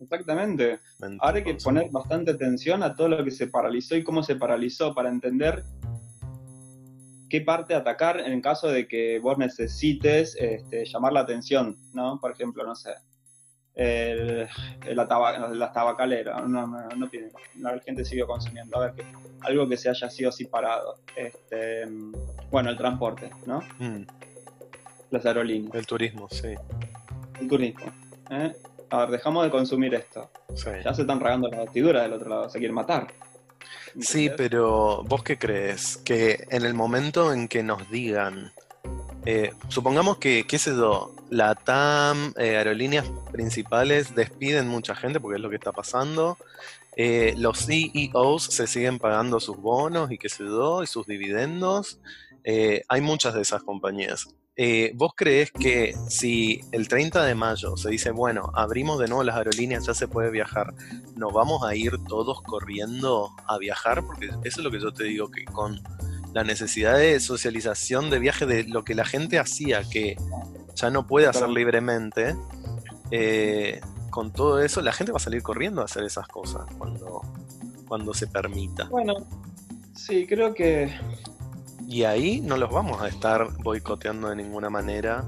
[0.02, 0.80] exactamente
[1.20, 4.36] Ahora hay que poner bastante atención a todo lo que se paralizó y cómo se
[4.36, 5.64] paralizó para entender
[7.30, 12.20] qué parte atacar en caso de que vos necesites este, llamar la atención, ¿no?
[12.20, 12.92] Por ejemplo, no sé,
[13.74, 14.48] el,
[14.86, 17.10] el- la taba- las tabacaleras, no, no, no
[17.60, 19.04] la gente sigue consumiendo, a ver, que,
[19.42, 21.00] algo que se haya sido así parado.
[21.16, 21.88] Este,
[22.52, 23.62] bueno, el transporte, ¿no?
[23.80, 24.04] Mm,
[25.14, 26.56] Las aerolíneas, el turismo, sí.
[27.40, 27.86] el turismo.
[28.32, 28.52] ¿eh?
[28.90, 30.28] A ver, dejamos de consumir esto.
[30.56, 30.72] sí.
[30.84, 33.14] Ya se están regando las vestiduras del otro lado, se quieren matar.
[34.00, 35.98] Sí, pero ¿vos qué crees?
[35.98, 38.52] Que en el momento en que nos digan,
[39.28, 45.36] eh, supongamos que, qué sé yo, la TAM, eh, aerolíneas principales despiden mucha gente porque
[45.36, 46.40] es lo que está pasando,
[46.96, 52.00] eh, los CEOs se siguen pagando sus bonos y qué sé yo, y sus dividendos,
[52.88, 54.28] hay muchas de esas compañías.
[54.56, 59.24] Eh, ¿Vos crees que si el 30 de mayo se dice, bueno, abrimos de nuevo
[59.24, 60.76] las aerolíneas, ya se puede viajar,
[61.16, 64.06] ¿nos vamos a ir todos corriendo a viajar?
[64.06, 65.82] Porque eso es lo que yo te digo, que con
[66.34, 70.18] la necesidad de socialización de viaje, de lo que la gente hacía, que
[70.76, 72.36] ya no puede hacer libremente,
[73.10, 77.22] eh, con todo eso, la gente va a salir corriendo a hacer esas cosas cuando,
[77.88, 78.86] cuando se permita.
[78.90, 79.16] Bueno,
[79.96, 80.92] sí, creo que
[81.88, 85.24] Y ahí no los vamos a estar boicoteando de ninguna manera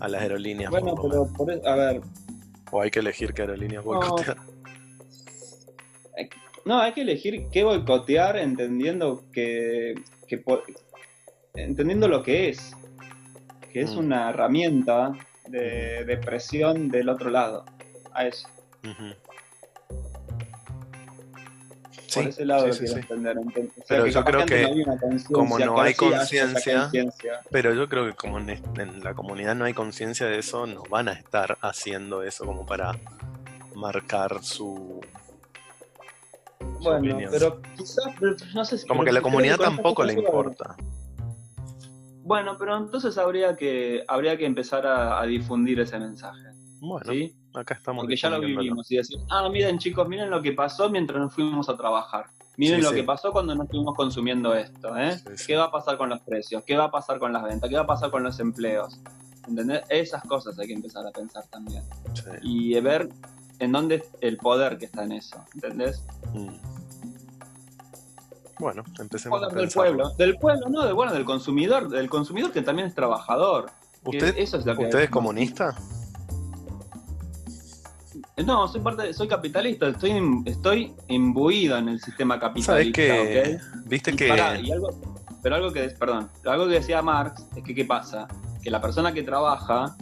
[0.00, 0.70] a las aerolíneas.
[0.70, 2.00] Bueno, por pero por e- a ver,
[2.70, 4.36] O hay que elegir qué aerolíneas boicotear.
[6.64, 9.94] no, hay que elegir qué boicotear entendiendo que,
[10.26, 10.42] que
[11.54, 12.72] entendiendo lo que es,
[13.72, 13.98] que es Mm.
[13.98, 15.12] una herramienta
[15.48, 17.64] de, de presión del otro lado,
[18.12, 18.48] a eso.
[18.82, 19.25] Por
[22.22, 23.00] Sí, ese lado sí, lo sí, quiero sí.
[23.00, 23.36] entender.
[23.36, 26.90] enten- o sea, Pero yo creo que no como no hay conciencia.
[27.50, 31.08] Pero yo creo que como en, la comunidad no hay conciencia de eso, no van
[31.08, 32.98] a estar haciendo eso como para
[33.74, 35.00] marcar su...
[36.80, 37.30] Bueno, opinión.
[37.30, 38.86] pero quizás, pero no sé si...
[38.86, 40.76] Como que la comunidad tampoco le importa.
[42.22, 46.48] Bueno, pero entonces habría que, habría que empezar a, a difundir ese mensaje,
[46.80, 47.36] Bueno, ¿sí?
[47.60, 48.02] Acá estamos.
[48.02, 51.34] Porque ya lo vivimos y decir, ah, miren chicos, miren lo que pasó mientras nos
[51.34, 52.26] fuimos a trabajar.
[52.56, 52.96] Miren Sí, lo sí.
[52.96, 55.18] que pasó cuando no estuvimos consumiendo esto, ¿eh?
[55.36, 55.46] Sí.
[55.48, 56.62] ¿Qué va a pasar con los precios?
[56.64, 57.68] ¿Qué va a pasar con las ventas?
[57.68, 58.98] ¿Qué va a pasar con los empleos?
[59.46, 59.82] ¿Entendés?
[59.88, 61.82] Esas cosas hay que empezar a pensar también.
[62.42, 63.08] Y ver
[63.58, 66.04] en dónde el poder que está en eso, ¿entendés?
[66.32, 66.76] Mm.
[68.58, 70.10] Bueno, empecemos a del pueblo.
[70.16, 73.70] Del pueblo, no, de, bueno, del consumidor, del consumidor que también es trabajador.
[74.04, 75.76] ¿Usted, eso es lo que ¿Usted es comunista?
[78.44, 80.12] No, soy parte, de- soy capitalista, estoy,
[80.44, 83.86] estoy imbuido en el sistema ¿Sabes capitalista, que ¿ok?
[83.86, 84.28] Viste Y que...
[84.28, 84.88] pará, y algo,
[85.42, 88.26] pero algo que, perdón, algo que decía Marx es que qué pasa,
[88.62, 89.96] que la persona que trabaja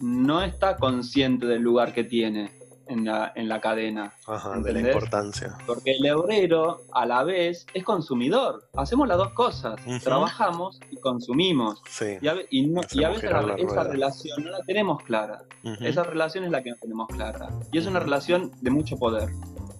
[0.00, 2.50] no está consciente del lugar que tiene
[2.94, 4.94] en la, en la cadena, Ajá, de la ¿entendés?
[4.94, 5.56] importancia.
[5.66, 9.98] porque el obrero a la vez es consumidor, hacemos las dos cosas, Ujú.
[9.98, 12.16] trabajamos y consumimos, Sí.
[12.20, 15.42] y a, y no- y a veces la- esa relación no la tenemos clara.
[15.64, 15.84] Ujú.
[15.84, 17.48] Esa relación es la que no tenemos clara.
[17.72, 19.28] Y es una relación de mucho poder,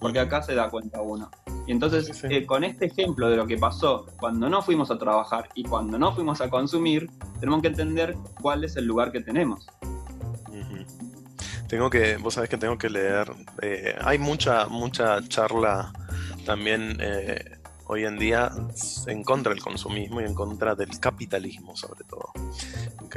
[0.00, 1.30] porque acá se da cuenta uno.
[1.66, 2.26] Y entonces, Sí, sí.
[2.30, 5.98] eh, con este ejemplo de lo que pasó cuando no fuimos a trabajar y cuando
[5.98, 7.08] no fuimos a consumir,
[7.40, 9.66] tenemos que entender cuál es el lugar que tenemos.
[11.74, 13.32] Tengo que, vos sabés que tengo que leer.
[13.60, 15.92] eh, hay mucha, mucha charla
[16.46, 18.52] también eh, hoy en día
[19.08, 22.30] en contra del consumismo y en contra del capitalismo, sobre todo.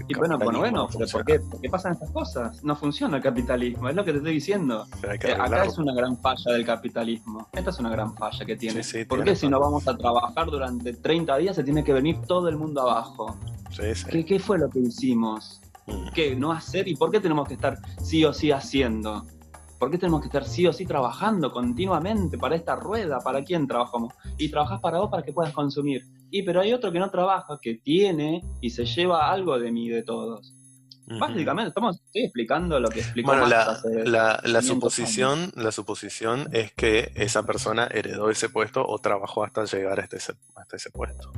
[0.08, 2.64] Y bueno, bueno, bueno, no pero ¿por qué, ¿por qué pasan estas cosas?
[2.64, 4.88] No funciona el capitalismo, es lo que te estoy diciendo.
[5.04, 7.48] Eh, acá es una gran falla del capitalismo.
[7.54, 8.82] Esta es una gran falla que tiene.
[8.82, 11.84] Sí, sí, ¿Por tiene qué si no vamos a trabajar durante 30 días se tiene
[11.84, 13.38] que venir todo el mundo abajo?
[13.70, 14.08] Sí, sí.
[14.10, 15.62] ¿Qué, qué fue lo que hicimos?
[16.14, 16.36] ¿Qué?
[16.36, 16.88] ¿No hacer?
[16.88, 19.26] ¿Y por qué tenemos que estar sí o sí haciendo?
[19.80, 23.20] ¿Por qué tenemos que estar sí o sí trabajando continuamente para esta rueda?
[23.20, 24.14] ¿Para quién trabajamos?
[24.38, 26.04] Y trabajas para vos para que puedas consumir.
[26.32, 29.88] Y pero hay otro que no trabaja, que tiene y se lleva algo de mí
[29.90, 30.54] de todos.
[31.10, 35.72] Básicamente, estamos, estoy explicando lo que explicó Bueno, la, hace la, la 500 suposición, la
[35.72, 40.76] suposición es que esa persona heredó ese puesto o trabajó hasta llegar hasta ese, hasta
[40.76, 41.32] ese puesto.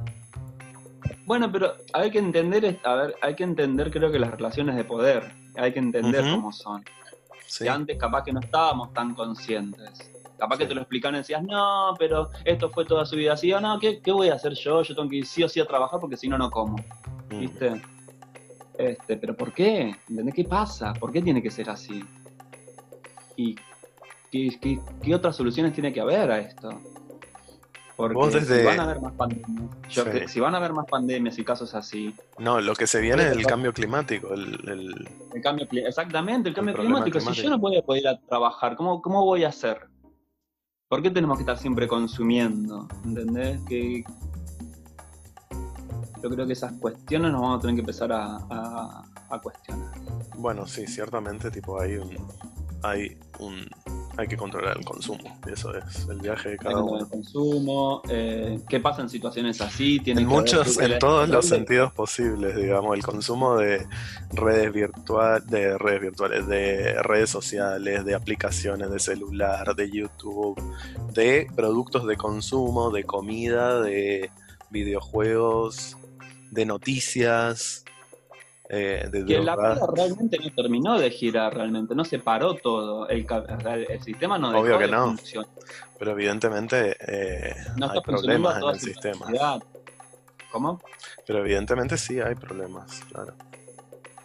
[1.30, 4.84] Bueno, pero hay que entender, a ver, hay que entender creo que las relaciones de
[4.84, 6.84] poder, hay que entender cómo son.
[7.45, 7.65] Sí.
[7.65, 10.09] Que antes capaz que no estábamos tan conscientes.
[10.39, 13.53] Capaz que te lo explicaban y decías, no, pero esto fue toda su vida así,
[13.53, 14.82] o no, ¿qué, qué voy a hacer yo?
[14.82, 16.77] Yo tengo que ir sí o sí a trabajar porque si no, no como,
[17.30, 17.39] Mm.
[17.41, 17.80] ¿viste?
[18.80, 19.95] Este, pero ¿por qué?
[20.09, 20.93] ¿Entendés qué pasa?
[20.95, 22.03] ¿Por qué tiene que ser así?
[23.36, 23.53] ¿Y
[24.32, 26.69] qué, qué- qué otras soluciones tiene que haber a esto?
[28.00, 30.10] Porque Vos desde- si van a haber más pandemias, yo Sí.
[30.10, 33.24] cre- si van a haber más pandemias y casos así, No, lo que se viene
[33.24, 34.34] es el Pero- cambio climático.
[34.34, 37.20] El, el- El cambio exactamente, el cambio climático.
[37.20, 39.82] Si yo no voy a poder ir a trabajar, ¿cómo, ¿cómo voy a hacer?
[40.88, 42.88] ¿Por qué tenemos que estar siempre consumiendo?
[43.04, 43.60] ¿Entendés?
[43.68, 44.04] Que
[46.24, 49.93] yo creo que esas cuestiones nos vamos a tener que empezar a, a- a cuestionar.
[50.38, 52.16] Bueno, sí, ciertamente, tipo, hay un,
[52.82, 53.68] hay un,
[54.20, 55.39] hay que controlar el consumo.
[55.51, 57.05] Eso es el viaje de Hay que cada controlar uno.
[57.05, 59.99] el consumo, eh, ¿qué pasa en situaciones así?
[59.99, 63.88] Tiene En muchos, en todos los sentidos posibles, digamos, el consumo de
[64.32, 70.61] redes virtuales, de redes virtuales, de redes sociales, de aplicaciones de celular, de YouTube,
[71.13, 74.30] de productos de consumo, de comida, de
[74.70, 75.97] videojuegos,
[76.51, 77.84] de noticias,
[78.72, 83.09] eh, de Que la vida realmente no terminó de girar, realmente, no se paró todo.
[83.09, 83.26] El,
[83.89, 85.05] el, sistema no dejó Obvio que de no.
[85.07, 85.49] funcionar.
[85.97, 89.26] Pero evidentemente eh, No hay problemas en el sistema.
[90.51, 90.82] ¿Cómo?
[91.26, 93.34] Pero evidentemente sí hay problemas, claro.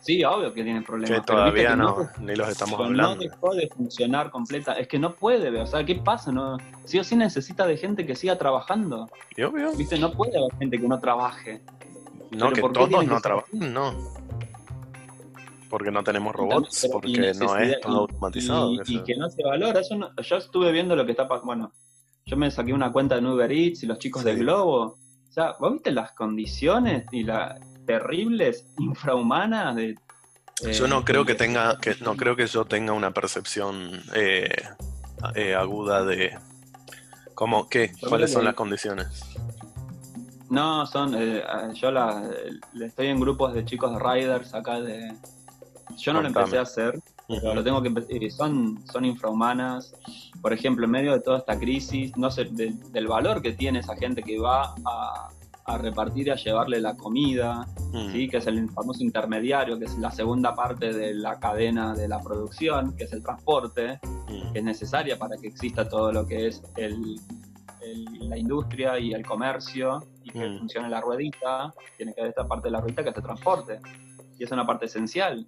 [0.02, 1.20] Sí, obvio que tiene problemas.
[1.20, 3.14] Que todavía que no, de- ni los estamos hablando.
[3.14, 4.74] No dejó de funcionar completa.
[4.74, 6.30] Es que no puede, o sea, ¿qué pasa?
[6.30, 9.08] No, sí o sí necesita de gente que siga trabajando.
[9.34, 9.98] Y obvio, ¿Viste?
[9.98, 11.62] No puede haber gente que no trabaje.
[12.34, 13.94] No que ¿por qué todos no trabajan, no.
[15.70, 18.72] Porque no tenemos robots, Pero- porque no es todo automatizado.
[18.86, 19.80] Y, que no se valora.
[19.80, 21.46] Eso no- yo estuve viendo lo que está pasando.
[21.46, 21.72] Bueno,
[22.26, 24.28] yo me saqué una cuenta en Uber Eats y los chicos Sí.
[24.28, 24.82] de Globo.
[25.28, 29.96] O sea, ¿vos viste las condiciones y las terribles, infrahumanas de.
[30.64, 33.90] eh, Yo no creo que de- tenga, que no creo que yo tenga una percepción
[34.14, 34.48] eh,
[35.34, 36.38] eh, aguda de
[37.34, 39.08] cómo qué, cuáles son las condiciones.
[40.50, 41.14] No, son.
[41.16, 41.42] eh,
[41.74, 42.22] yo la,
[42.74, 45.12] le estoy en grupos de chicos de riders acá de.
[45.96, 49.94] Yo no lo empecé a hacer, pero lo tengo que empe- eh, son, son infrahumanas.
[50.42, 53.78] Por ejemplo, en medio de toda esta crisis, no sé, de- del valor que tiene
[53.80, 55.28] esa gente que va a,
[55.66, 58.28] a repartir y a llevarle la comida, Mm, ¿sí?
[58.28, 62.18] que es el famoso intermediario, que es la segunda parte de la cadena de la
[62.20, 66.48] producción, que es el transporte, mm, que es necesaria para que exista todo lo que
[66.48, 67.20] es el,
[67.84, 70.58] el- la industria y el comercio y que Mm.
[70.58, 73.80] funcione la ruedita, tiene que haber esta parte de la ruedita que es el transporte.
[74.38, 75.46] Y es una parte esencial.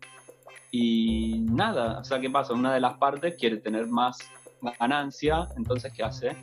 [0.71, 2.53] Y nada, o sea, ¿qué pasa?
[2.53, 4.19] Una de las partes quiere tener más
[4.81, 6.37] ganancia, entonces ¿qué hace?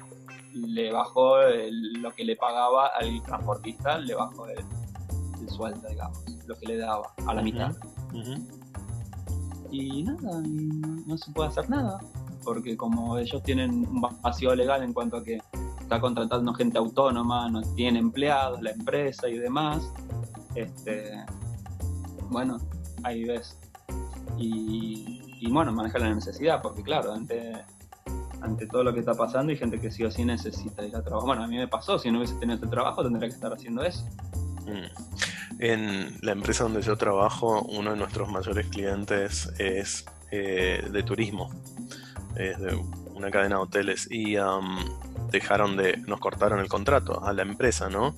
[0.54, 4.60] Le bajó el- lo que le pagaba al transportista, le bajó el,
[5.42, 7.72] el sueldo, digamos, lo que le daba a la mitad
[9.72, 10.42] y nada,
[11.08, 12.00] no se puede hacer nada,
[12.44, 15.40] porque como ellos tienen un vacío legal en cuanto a que
[16.00, 19.92] contratando gente autónoma, no tiene empleados, la empresa y demás,
[20.56, 21.12] este,
[22.30, 22.60] bueno,
[23.04, 23.58] ahí ves.
[24.38, 27.54] Y, bueno, manejar la necesidad, porque claro, ante,
[28.42, 31.04] ante todo lo que está pasando hay gente que sí o sí necesita ir a
[31.04, 31.28] trabajar.
[31.28, 33.84] Bueno, a mí me pasó, si no hubiese tenido este trabajo tendría que estar haciendo
[33.84, 34.06] eso.
[34.66, 35.60] Mm.
[35.60, 41.52] En la empresa donde yo trabajo, uno de nuestros mayores clientes es eh, de turismo,
[42.36, 42.76] es de
[43.14, 44.36] una cadena de hoteles y
[45.34, 48.16] dejaron de, nos cortaron el contrato a la empresa, ¿no?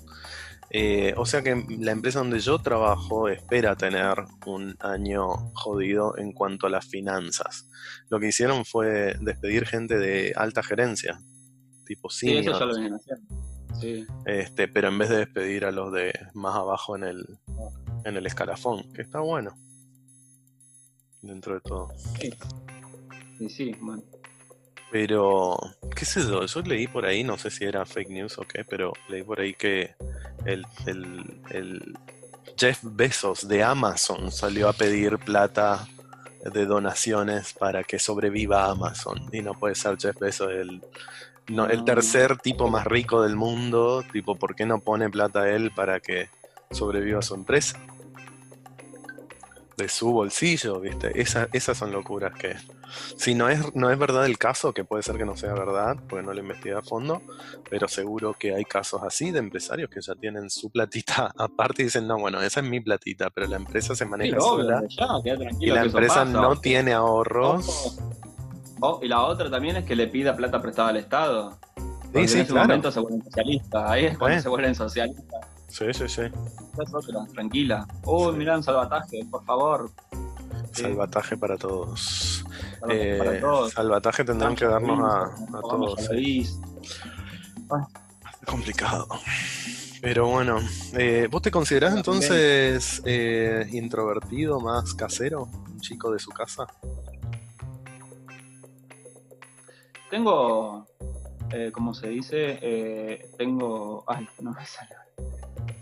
[0.70, 6.34] Eh, o sea que la empresa donde yo trabajo espera tener un año jodido en
[6.34, 7.70] cuanto a las finanzas.
[8.10, 11.20] Lo que hicieron fue despedir gente de alta gerencia,
[11.86, 13.24] tipo Sí, eso ya lo venían haciendo.
[13.80, 14.06] Sí.
[14.26, 17.40] Este, pero en vez de despedir a los de más abajo en el,
[18.04, 19.56] en el escalafón, que está bueno.
[21.22, 21.90] dentro de todo.
[22.20, 22.34] Sí.
[23.40, 24.04] Y sí, bueno.
[24.92, 25.58] Pero,
[25.96, 28.64] qué sé yo, yo leí por ahí, no sé si era fake news o qué,
[28.64, 29.96] pero leí por ahí que
[30.46, 31.98] el, el, el
[32.58, 35.86] Jeff Bezos de Amazon salió a pedir plata
[36.54, 39.20] de donaciones para que sobreviva Amazon.
[39.32, 40.82] Y no puede ser Jeff Bezos el,
[41.48, 41.86] no, el No.
[41.86, 44.04] tercer tipo más rico del mundo.
[44.14, 46.30] Tipo, ¿por qué no pone plata él para que
[46.72, 47.80] sobreviva su empresa?
[49.78, 51.20] De su bolsillo, ¿viste?
[51.22, 52.56] Esa- esas son locuras que...
[53.18, 55.98] Si no es, no es verdad el caso, que puede ser que no sea verdad,
[56.08, 57.22] porque no lo investigué a fondo,
[57.70, 61.86] pero seguro que hay casos así de empresarios que ya tienen su platita aparte y
[61.86, 64.82] dicen, no, bueno, esa es mi platita, pero la empresa se Sí, maneja obvio, sola
[64.88, 65.08] ya,
[65.60, 66.26] y la empresa pasa.
[66.26, 67.98] no tiene ahorros.
[68.80, 71.58] Oh, y la otra también es que le pida plata prestada al Estado.
[71.76, 71.82] Sí,
[72.14, 72.68] en ese claro.
[72.68, 73.90] momento se vuelven socialistas.
[73.92, 75.48] Ahí es cuando se vuelven socialistas.
[75.76, 76.22] Sí, sí, sí.
[76.22, 77.86] Es otra, tranquila.
[78.06, 78.38] Uy, Sí.
[78.38, 79.92] mirá un salvataje, por favor.
[80.72, 80.84] Sí.
[80.84, 82.46] Salvataje para todos.
[82.80, 83.72] Salvataje Eh, para todos.
[83.74, 86.00] salvataje tendrán que darnos a, todos.
[86.10, 86.58] a la bis.
[88.46, 89.06] Complicado.
[90.02, 90.60] Pero bueno,
[90.94, 95.44] eh, ¿vos te considerás entonces eh, introvertido, más casero?
[95.74, 96.68] ¿Un chico de su casa?
[100.10, 100.86] Tengo,
[101.52, 102.60] eh, ¿cómo se dice?
[102.62, 104.96] Eh, tengo, ay, no me sale.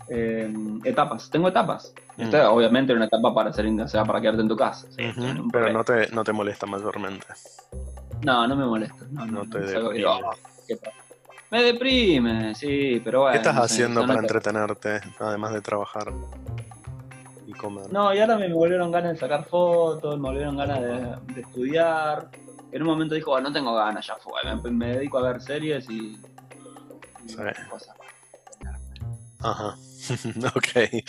[0.08, 0.52] Eh,
[0.84, 1.94] etapas, tengo etapas.
[2.16, 2.22] Mm.
[2.22, 4.86] Esta es obviamente una etapa para hacer, o sea, para quedarte en tu casa.
[4.90, 5.02] sí,
[5.52, 7.26] Pero no te, no te molesta mayormente.
[8.22, 9.04] no, no me molesta.
[9.10, 10.04] No, No no, te deprime.
[10.06, 10.36] "Ah,
[10.66, 10.92] qué tal".
[11.50, 13.32] Me deprime, sí, pero bueno.
[13.32, 16.12] ¿Qué estás haciendo para entretenerte, además de trabajar
[17.46, 17.92] y comer?
[17.92, 22.28] No, y ahora me volvieron ganas de sacar fotos, me volvieron ganas de, de estudiar.
[22.72, 24.40] En un momento dijo, "Bueno, no tengo ganas, ya fue.
[24.62, 25.94] Me, me dedico a ver series y,
[27.24, 27.36] y Sí.
[27.70, 27.96] cosas.
[29.42, 29.76] Ajá.
[30.54, 31.02] ok,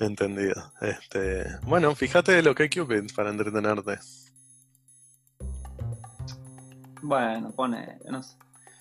[0.00, 0.72] entendido.
[0.80, 3.98] Este, bueno, fíjate lo que hay Cupid para entretenerte.
[7.02, 8.36] Bueno, pone, no sé.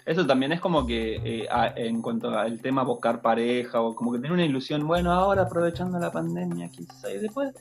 [0.06, 4.14] Eso también es como que eh, a- en cuanto al tema buscar pareja o como
[4.14, 7.12] que tener una ilusión, bueno, ahora aprovechando la pandemia quizá.
[7.12, 7.54] Y después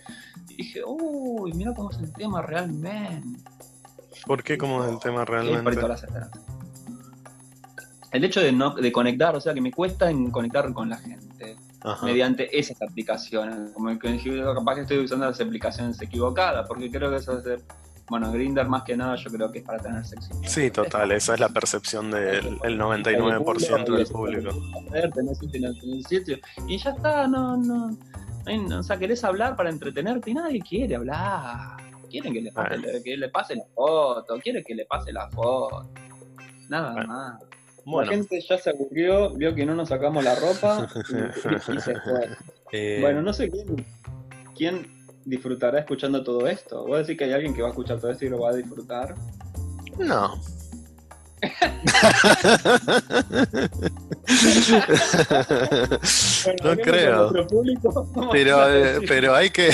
[0.47, 3.51] dije, uy, mira cómo es el tema realmente.
[4.25, 4.57] ¿Por qué?
[4.57, 5.75] ¿Cómo es el tema realmente?
[5.81, 6.31] todas las.
[8.13, 10.97] El hecho de no de conectar, o sea, que me cuesta en conectar con la
[10.99, 12.05] gente Ajá.
[12.07, 13.71] mediante esas aplicaciones.
[13.73, 17.45] Como que dije, capaz que estoy usando las aplicaciones equivocadas, porque creo que eso es
[17.45, 17.61] de,
[18.09, 20.31] bueno, Grinder más que nada yo creo que es para tener sexo.
[20.45, 24.51] Sí, total, esa es la percepción del el 99% del público.
[26.67, 27.91] Y ya está, no, no,
[28.47, 31.77] no O sea, querés hablar para entretenerte y nadie quiere hablar.
[32.09, 32.99] Quieren que le pase, Bueno.
[33.05, 35.91] que le pase la foto, quiere que le pase la foto.
[36.69, 37.09] Nada Bueno.
[37.09, 37.43] más.
[37.87, 41.81] Bueno, La gente ya se aburrió, vio que no nos sacamos la ropa y, y
[41.81, 42.29] se fue.
[42.73, 43.87] eh, Bueno, no sé quién,
[44.57, 46.83] quién disfrutará escuchando todo esto.
[46.85, 48.51] Voy a decir que hay alguien que va a escuchar todo esto y lo va
[48.51, 49.15] a disfrutar.
[49.99, 50.35] no.
[56.63, 57.31] no creo.
[57.31, 59.71] nuestro público, ¿cómo Pero, a eh, pero hay que.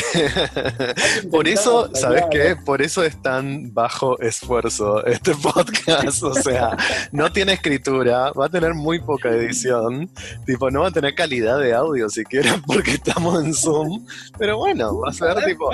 [1.31, 2.57] Por eso, ¿sabes qué?
[2.57, 6.23] Por eso es tan bajo esfuerzo este podcast.
[6.23, 6.77] O sea,
[7.13, 10.11] no tiene escritura, va a tener muy poca edición.
[10.47, 14.07] Tipo, no va a tener calidad de audio siquiera porque estamos en Zoom.
[14.39, 15.71] Pero bueno, va a ser tipo.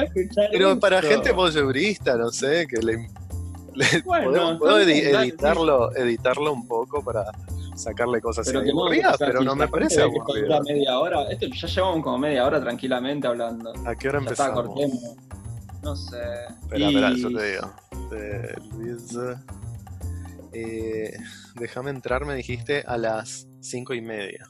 [0.53, 3.09] Pero para gente voyeurista, no sé, que le.
[4.05, 7.25] Bueno, puedo edi- editarlo, editarlo un poco para
[7.75, 10.61] sacarle cosas Pero así que aburridas, pero si no me parece aburrido.
[10.63, 11.23] media hora.
[11.31, 13.73] Esto ya llevamos como media hora tranquilamente hablando.
[13.87, 14.67] ¿A qué hora Ya está, empezamos?
[14.75, 15.17] cortemos.
[15.83, 16.17] No sé.
[16.63, 17.73] Espera, Y- espera, yo te digo.
[18.79, 19.17] Luis.
[20.53, 21.13] eh,
[21.55, 24.47] déjame entrar, me dijiste a las cinco y media.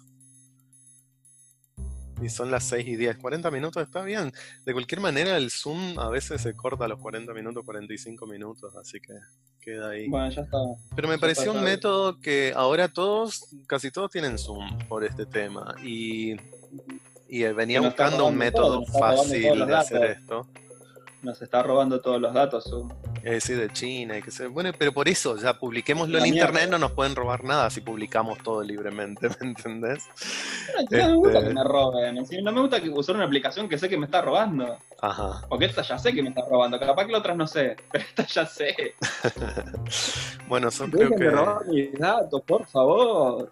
[2.22, 3.18] Y son las 6 y 10.
[3.18, 4.32] 40 minutos está bien.
[4.64, 8.74] De cualquier manera, el Zoom a veces se corta a los 40 minutos, 45 minutos,
[8.76, 9.14] así que
[9.60, 10.08] queda ahí.
[10.08, 10.58] Bueno, ya está.
[10.94, 15.26] Pero me ya pareció un método que ahora todos, casi todos tienen Zoom por este
[15.26, 15.74] tema.
[15.82, 16.36] Y,
[17.28, 20.46] y venía buscando un método todo, fácil de hacer esto.
[21.22, 22.64] Nos está robando todos los datos.
[22.64, 22.90] Zoom.
[23.24, 24.46] Es decir, de China y que se...
[24.46, 26.38] Bueno, pero por eso, ya publiquémoslo en mierda.
[26.50, 30.04] internet, no nos pueden robar nada si publicamos todo libremente, ¿me entendés?
[30.90, 32.24] No me gusta Este- que me roben.
[32.44, 34.78] No me gusta que usar una aplicación que sé que me está robando.
[35.00, 35.44] Ajá.
[35.48, 36.78] Porque esta ya sé que me está robando.
[36.78, 37.76] Capaz que la otra no sé.
[37.92, 38.74] Pero esta ya sé.
[40.48, 43.50] Bueno, yo creo que robar mis datos, por favor.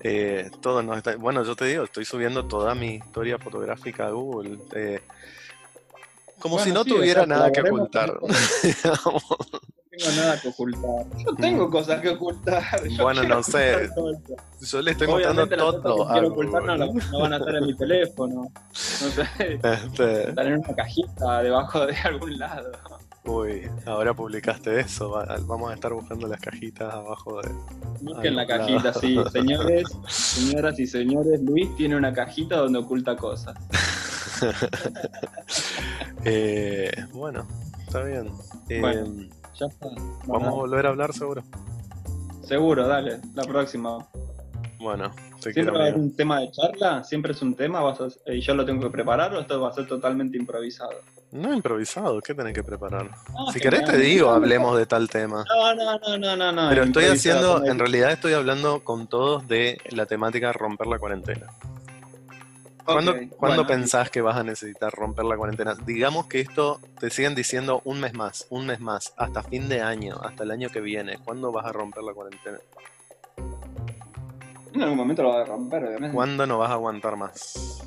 [0.00, 1.16] eh, todo nos está...
[1.16, 4.58] Bueno, yo te digo, estoy subiendo toda mi historia fotográfica a Google.
[4.74, 5.00] eh,
[6.44, 8.18] como Bueno, si no sí, tuviera nada que ocultar.
[8.18, 8.30] con
[9.90, 11.06] tengo nada que ocultar.
[11.24, 12.86] Yo tengo cosas que ocultar.
[12.86, 13.88] Yo Bueno, no sé.
[14.70, 16.06] Yo le estoy Obviamente las cosas todo.
[16.06, 18.34] que quiero ocultar no, no van a estar en mi teléfono.
[18.42, 19.26] No sé.
[19.62, 22.72] Este, Están en una cajita debajo de algún lado.
[23.24, 25.08] uy, ahora publicaste eso.
[25.12, 27.48] va- Vamos a estar buscando las cajitas abajo de.
[28.02, 29.18] Busquen la cajita, sí.
[29.32, 33.56] Señores, señoras y señores, Luis tiene una cajita donde oculta cosas.
[36.24, 37.46] Eh, bueno,
[37.86, 38.30] está bien.
[38.68, 39.28] Eh, Bueno.
[39.58, 39.86] Ya está.
[40.26, 41.42] Vamos a volver a hablar seguro.
[42.42, 44.04] Seguro, dale, la próxima.
[44.78, 45.10] Bueno,
[45.40, 47.04] te ¿Siempre va a haber un tema de charla?
[47.04, 47.80] ¿Siempre es un tema?
[47.80, 50.90] ¿Vas a- ¿Y yo lo tengo que preparar o esto va a ser totalmente improvisado?
[51.32, 53.08] No improvisado, ¿qué tenés que preparar?
[53.12, 53.84] Ah, si genial.
[53.84, 55.44] querés te digo, hablemos de tal tema.
[55.48, 56.52] No, no, no, no, no.
[56.52, 60.98] no Pero estoy haciendo, en realidad estoy hablando con todos de la temática romper la
[60.98, 61.46] cuarentena.
[62.84, 65.74] ¿Cuándo, cuándo bueno, pensás que vas a necesitar romper la cuarentena?
[65.86, 69.80] Digamos que esto te siguen diciendo un mes más, un mes más, hasta fin de
[69.80, 71.16] año, hasta el año que viene.
[71.24, 72.58] ¿Cuándo vas a romper la cuarentena?
[74.74, 76.14] En algún momento lo va a romper, obviamente.
[76.14, 77.80] ¿Cuándo no vas a aguantar más?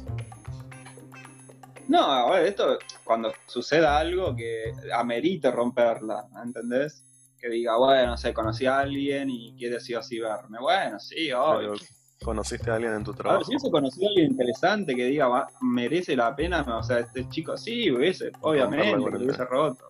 [1.88, 7.04] No, a ver, esto cuando suceda algo que amerite romperla, ¿entendés?
[7.40, 10.60] Que diga, bueno, no sé, conocí a alguien y quiere sí o sí verme.
[10.60, 11.74] Bueno, sí, obvio.
[11.74, 11.86] Pero,
[12.24, 13.44] ¿Conociste a alguien en tu A ver, trabajo?
[13.46, 17.28] si hubiese conocido a alguien interesante que diga, va, merece la pena, o sea, este
[17.30, 19.86] chico sí, hubiese, obviamente, que lo hubiese roto.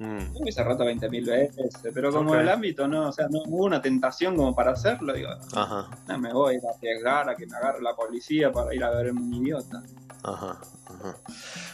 [0.00, 2.38] Mm, hubiese roto 20.000 veces, pero como Ok.
[2.38, 6.18] el ámbito no, o sea, no hubo una tentación como para hacerlo, digo, Ajá, no
[6.18, 9.12] me voy a arriesgar a que me agarre la policía para ir a ver a
[9.12, 9.82] un idiota.
[10.22, 10.56] ajá,
[10.86, 11.16] ajá.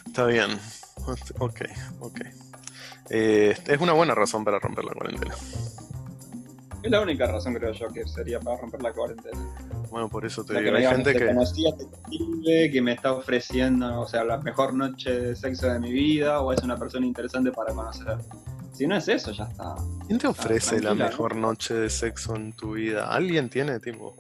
[0.07, 0.51] Está bien.
[1.39, 1.61] Ok,
[2.01, 2.21] ok.
[3.11, 5.35] Eh, es una buena razón para romper la cuarentena.
[6.85, 9.39] Es la única razón, creo yo, que sería para romper la cuarentena.
[9.91, 11.26] Bueno, por eso O te sea, que digo, hay gente "Te que...
[11.26, 15.66] conocí a este pibe que me está ofreciendo, o sea, la mejor noche de sexo
[15.68, 18.18] de mi vida, o es una persona interesante para conocer.
[18.72, 19.76] Si no es eso, ya está.
[20.07, 23.09] ¿Quién te ofrece la mejor noche de sexo en tu vida?
[23.09, 24.14] ¿Alguien tiene, tipo?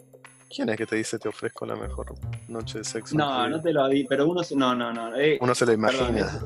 [0.48, 2.14] ¿Quién es que te dice te ofrezco la mejor
[2.48, 3.48] noche de sexo en tu No, vida?
[3.48, 5.14] no te lo di, pero uno, se- no, no, no.
[5.16, 6.40] eh, Uno se lo perdón, imagina.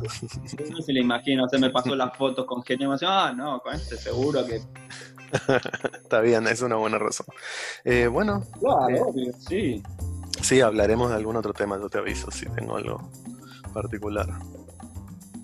[0.70, 3.32] uno se lo imagina, o sea, me pasó las fotos con genio, me decía, ah,
[3.32, 4.62] no, con este seguro que.
[6.02, 7.26] Está bien, es una buena razón.
[7.84, 9.82] Eh, bueno, Claro, obvio, sí.
[10.42, 13.10] sí, hablaremos de algún otro tema, yo te aviso si tengo algo
[13.72, 14.26] particular.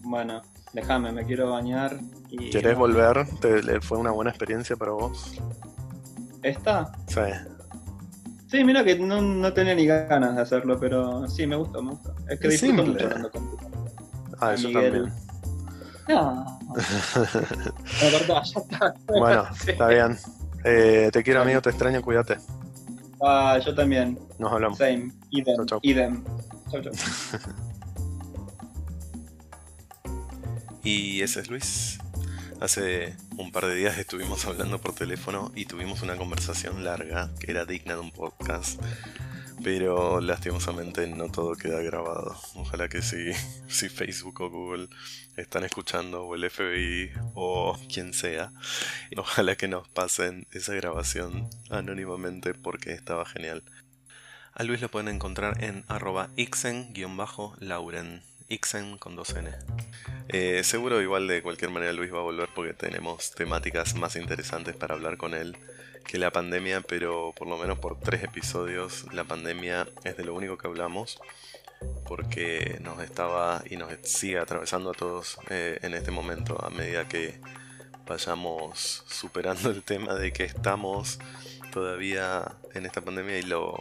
[0.03, 1.99] Bueno, déjame, me quiero bañar.
[2.31, 3.27] Y, ¿Querés volver?
[3.41, 5.35] ¿Te- ¿Fue una buena experiencia para vos?
[6.43, 6.93] ¿Esta?
[7.07, 7.21] Sí.
[8.49, 11.91] Sí, mira que no, no tenía ni ganas de hacerlo, pero sí, me gustó, me
[11.93, 12.15] gustó.
[12.29, 12.93] Es que disfruto simple.
[12.93, 13.71] mucho hablando contigo.
[14.39, 14.93] Ah, A yo Miguel.
[14.93, 15.24] también.
[16.09, 16.59] No.
[19.07, 20.19] Bueno, está bien.
[20.65, 22.39] Eh, te quiero, amigo, te extraño, cuídate.
[23.23, 24.19] Ah, yo también.
[24.39, 24.79] Nos hablamos.
[24.79, 25.13] Same.
[25.31, 25.57] Idem.
[25.57, 25.81] Chau, chau.
[25.83, 26.25] Idem.
[26.71, 26.93] Chau, chau.
[30.85, 31.99] Y ese es Luis.
[32.61, 37.51] Hace un par de días estuvimos hablando por teléfono y tuvimos una conversación larga que
[37.51, 38.81] era digna de un podcast.
[39.65, 42.37] Pero lastimosamente no todo queda grabado.
[42.55, 43.33] Ojalá que si,
[43.67, 44.89] si Facebook o Google
[45.39, 48.53] están escuchando, o el FBI, o quien sea,
[49.17, 53.63] ojalá que nos pasen esa grabación anónimamente porque estaba genial.
[54.53, 58.23] A Luis lo pueden encontrar en arroba ixen-lauren.
[58.47, 59.51] Ixen con dos N.
[60.29, 64.77] Eh, seguro igual de cualquier manera Luis va a volver porque tenemos temáticas más interesantes
[64.77, 65.57] para hablar con él
[66.05, 70.35] que la pandemia, pero por lo menos por tres episodios la pandemia es de lo
[70.35, 71.21] único que hablamos
[72.07, 77.09] porque nos estaba y nos sigue atravesando a todos eh, en este momento a medida
[77.09, 77.41] que
[78.07, 81.19] vayamos superando el tema de que estamos
[81.73, 83.79] todavía en esta pandemia y lo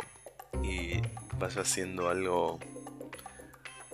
[0.63, 1.01] y
[1.37, 2.59] vaya siendo algo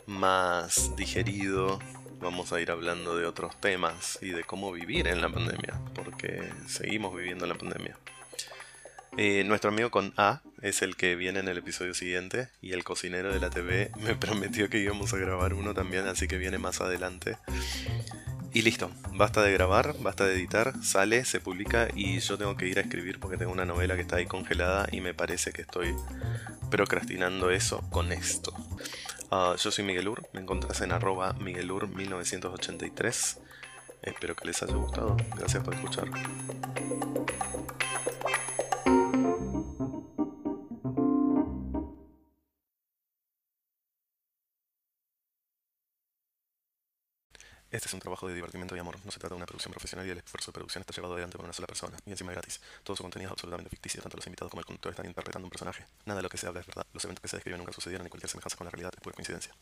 [0.06, 1.80] más digerido
[2.20, 6.50] vamos a ir hablando de otros temas y de cómo vivir en la pandemia, porque
[6.68, 7.98] seguimos viviendo en la pandemia.
[9.18, 12.84] Eh, nuestro amigo con A es el que viene en el episodio siguiente y el
[12.84, 16.58] cocinero de la TV me prometió que íbamos a grabar uno también, así que viene
[16.58, 17.38] más adelante.
[18.54, 22.68] Y listo, basta de grabar, basta de editar, sale, se publica y yo tengo que
[22.68, 25.62] ir a escribir porque tengo una novela que está ahí congelada y me parece que
[25.62, 25.94] estoy
[26.72, 28.54] procrastinando eso con esto.
[29.32, 33.38] Uh, yo soy Miguel Ur, me encontrás en arroba miguelur1983.
[34.02, 35.16] Espero que les haya gustado.
[35.36, 36.08] Gracias por escuchar.
[47.72, 48.98] Este es un trabajo de divertimento y amor.
[49.06, 51.38] No se trata de una producción profesional y el esfuerzo de producción está llevado adelante
[51.38, 51.98] por una sola persona.
[52.04, 52.62] Y encima es gratis.
[52.84, 54.02] Todo su contenido es absolutamente ficticio.
[54.02, 55.86] Tanto los invitados como el conductor están interpretando un personaje.
[56.06, 56.88] Nada de lo que se habla es verdad.
[56.94, 59.14] Los eventos que se describen nunca sucedieron y cualquier semejanza con la realidad es pura
[59.14, 59.54] coincidencia.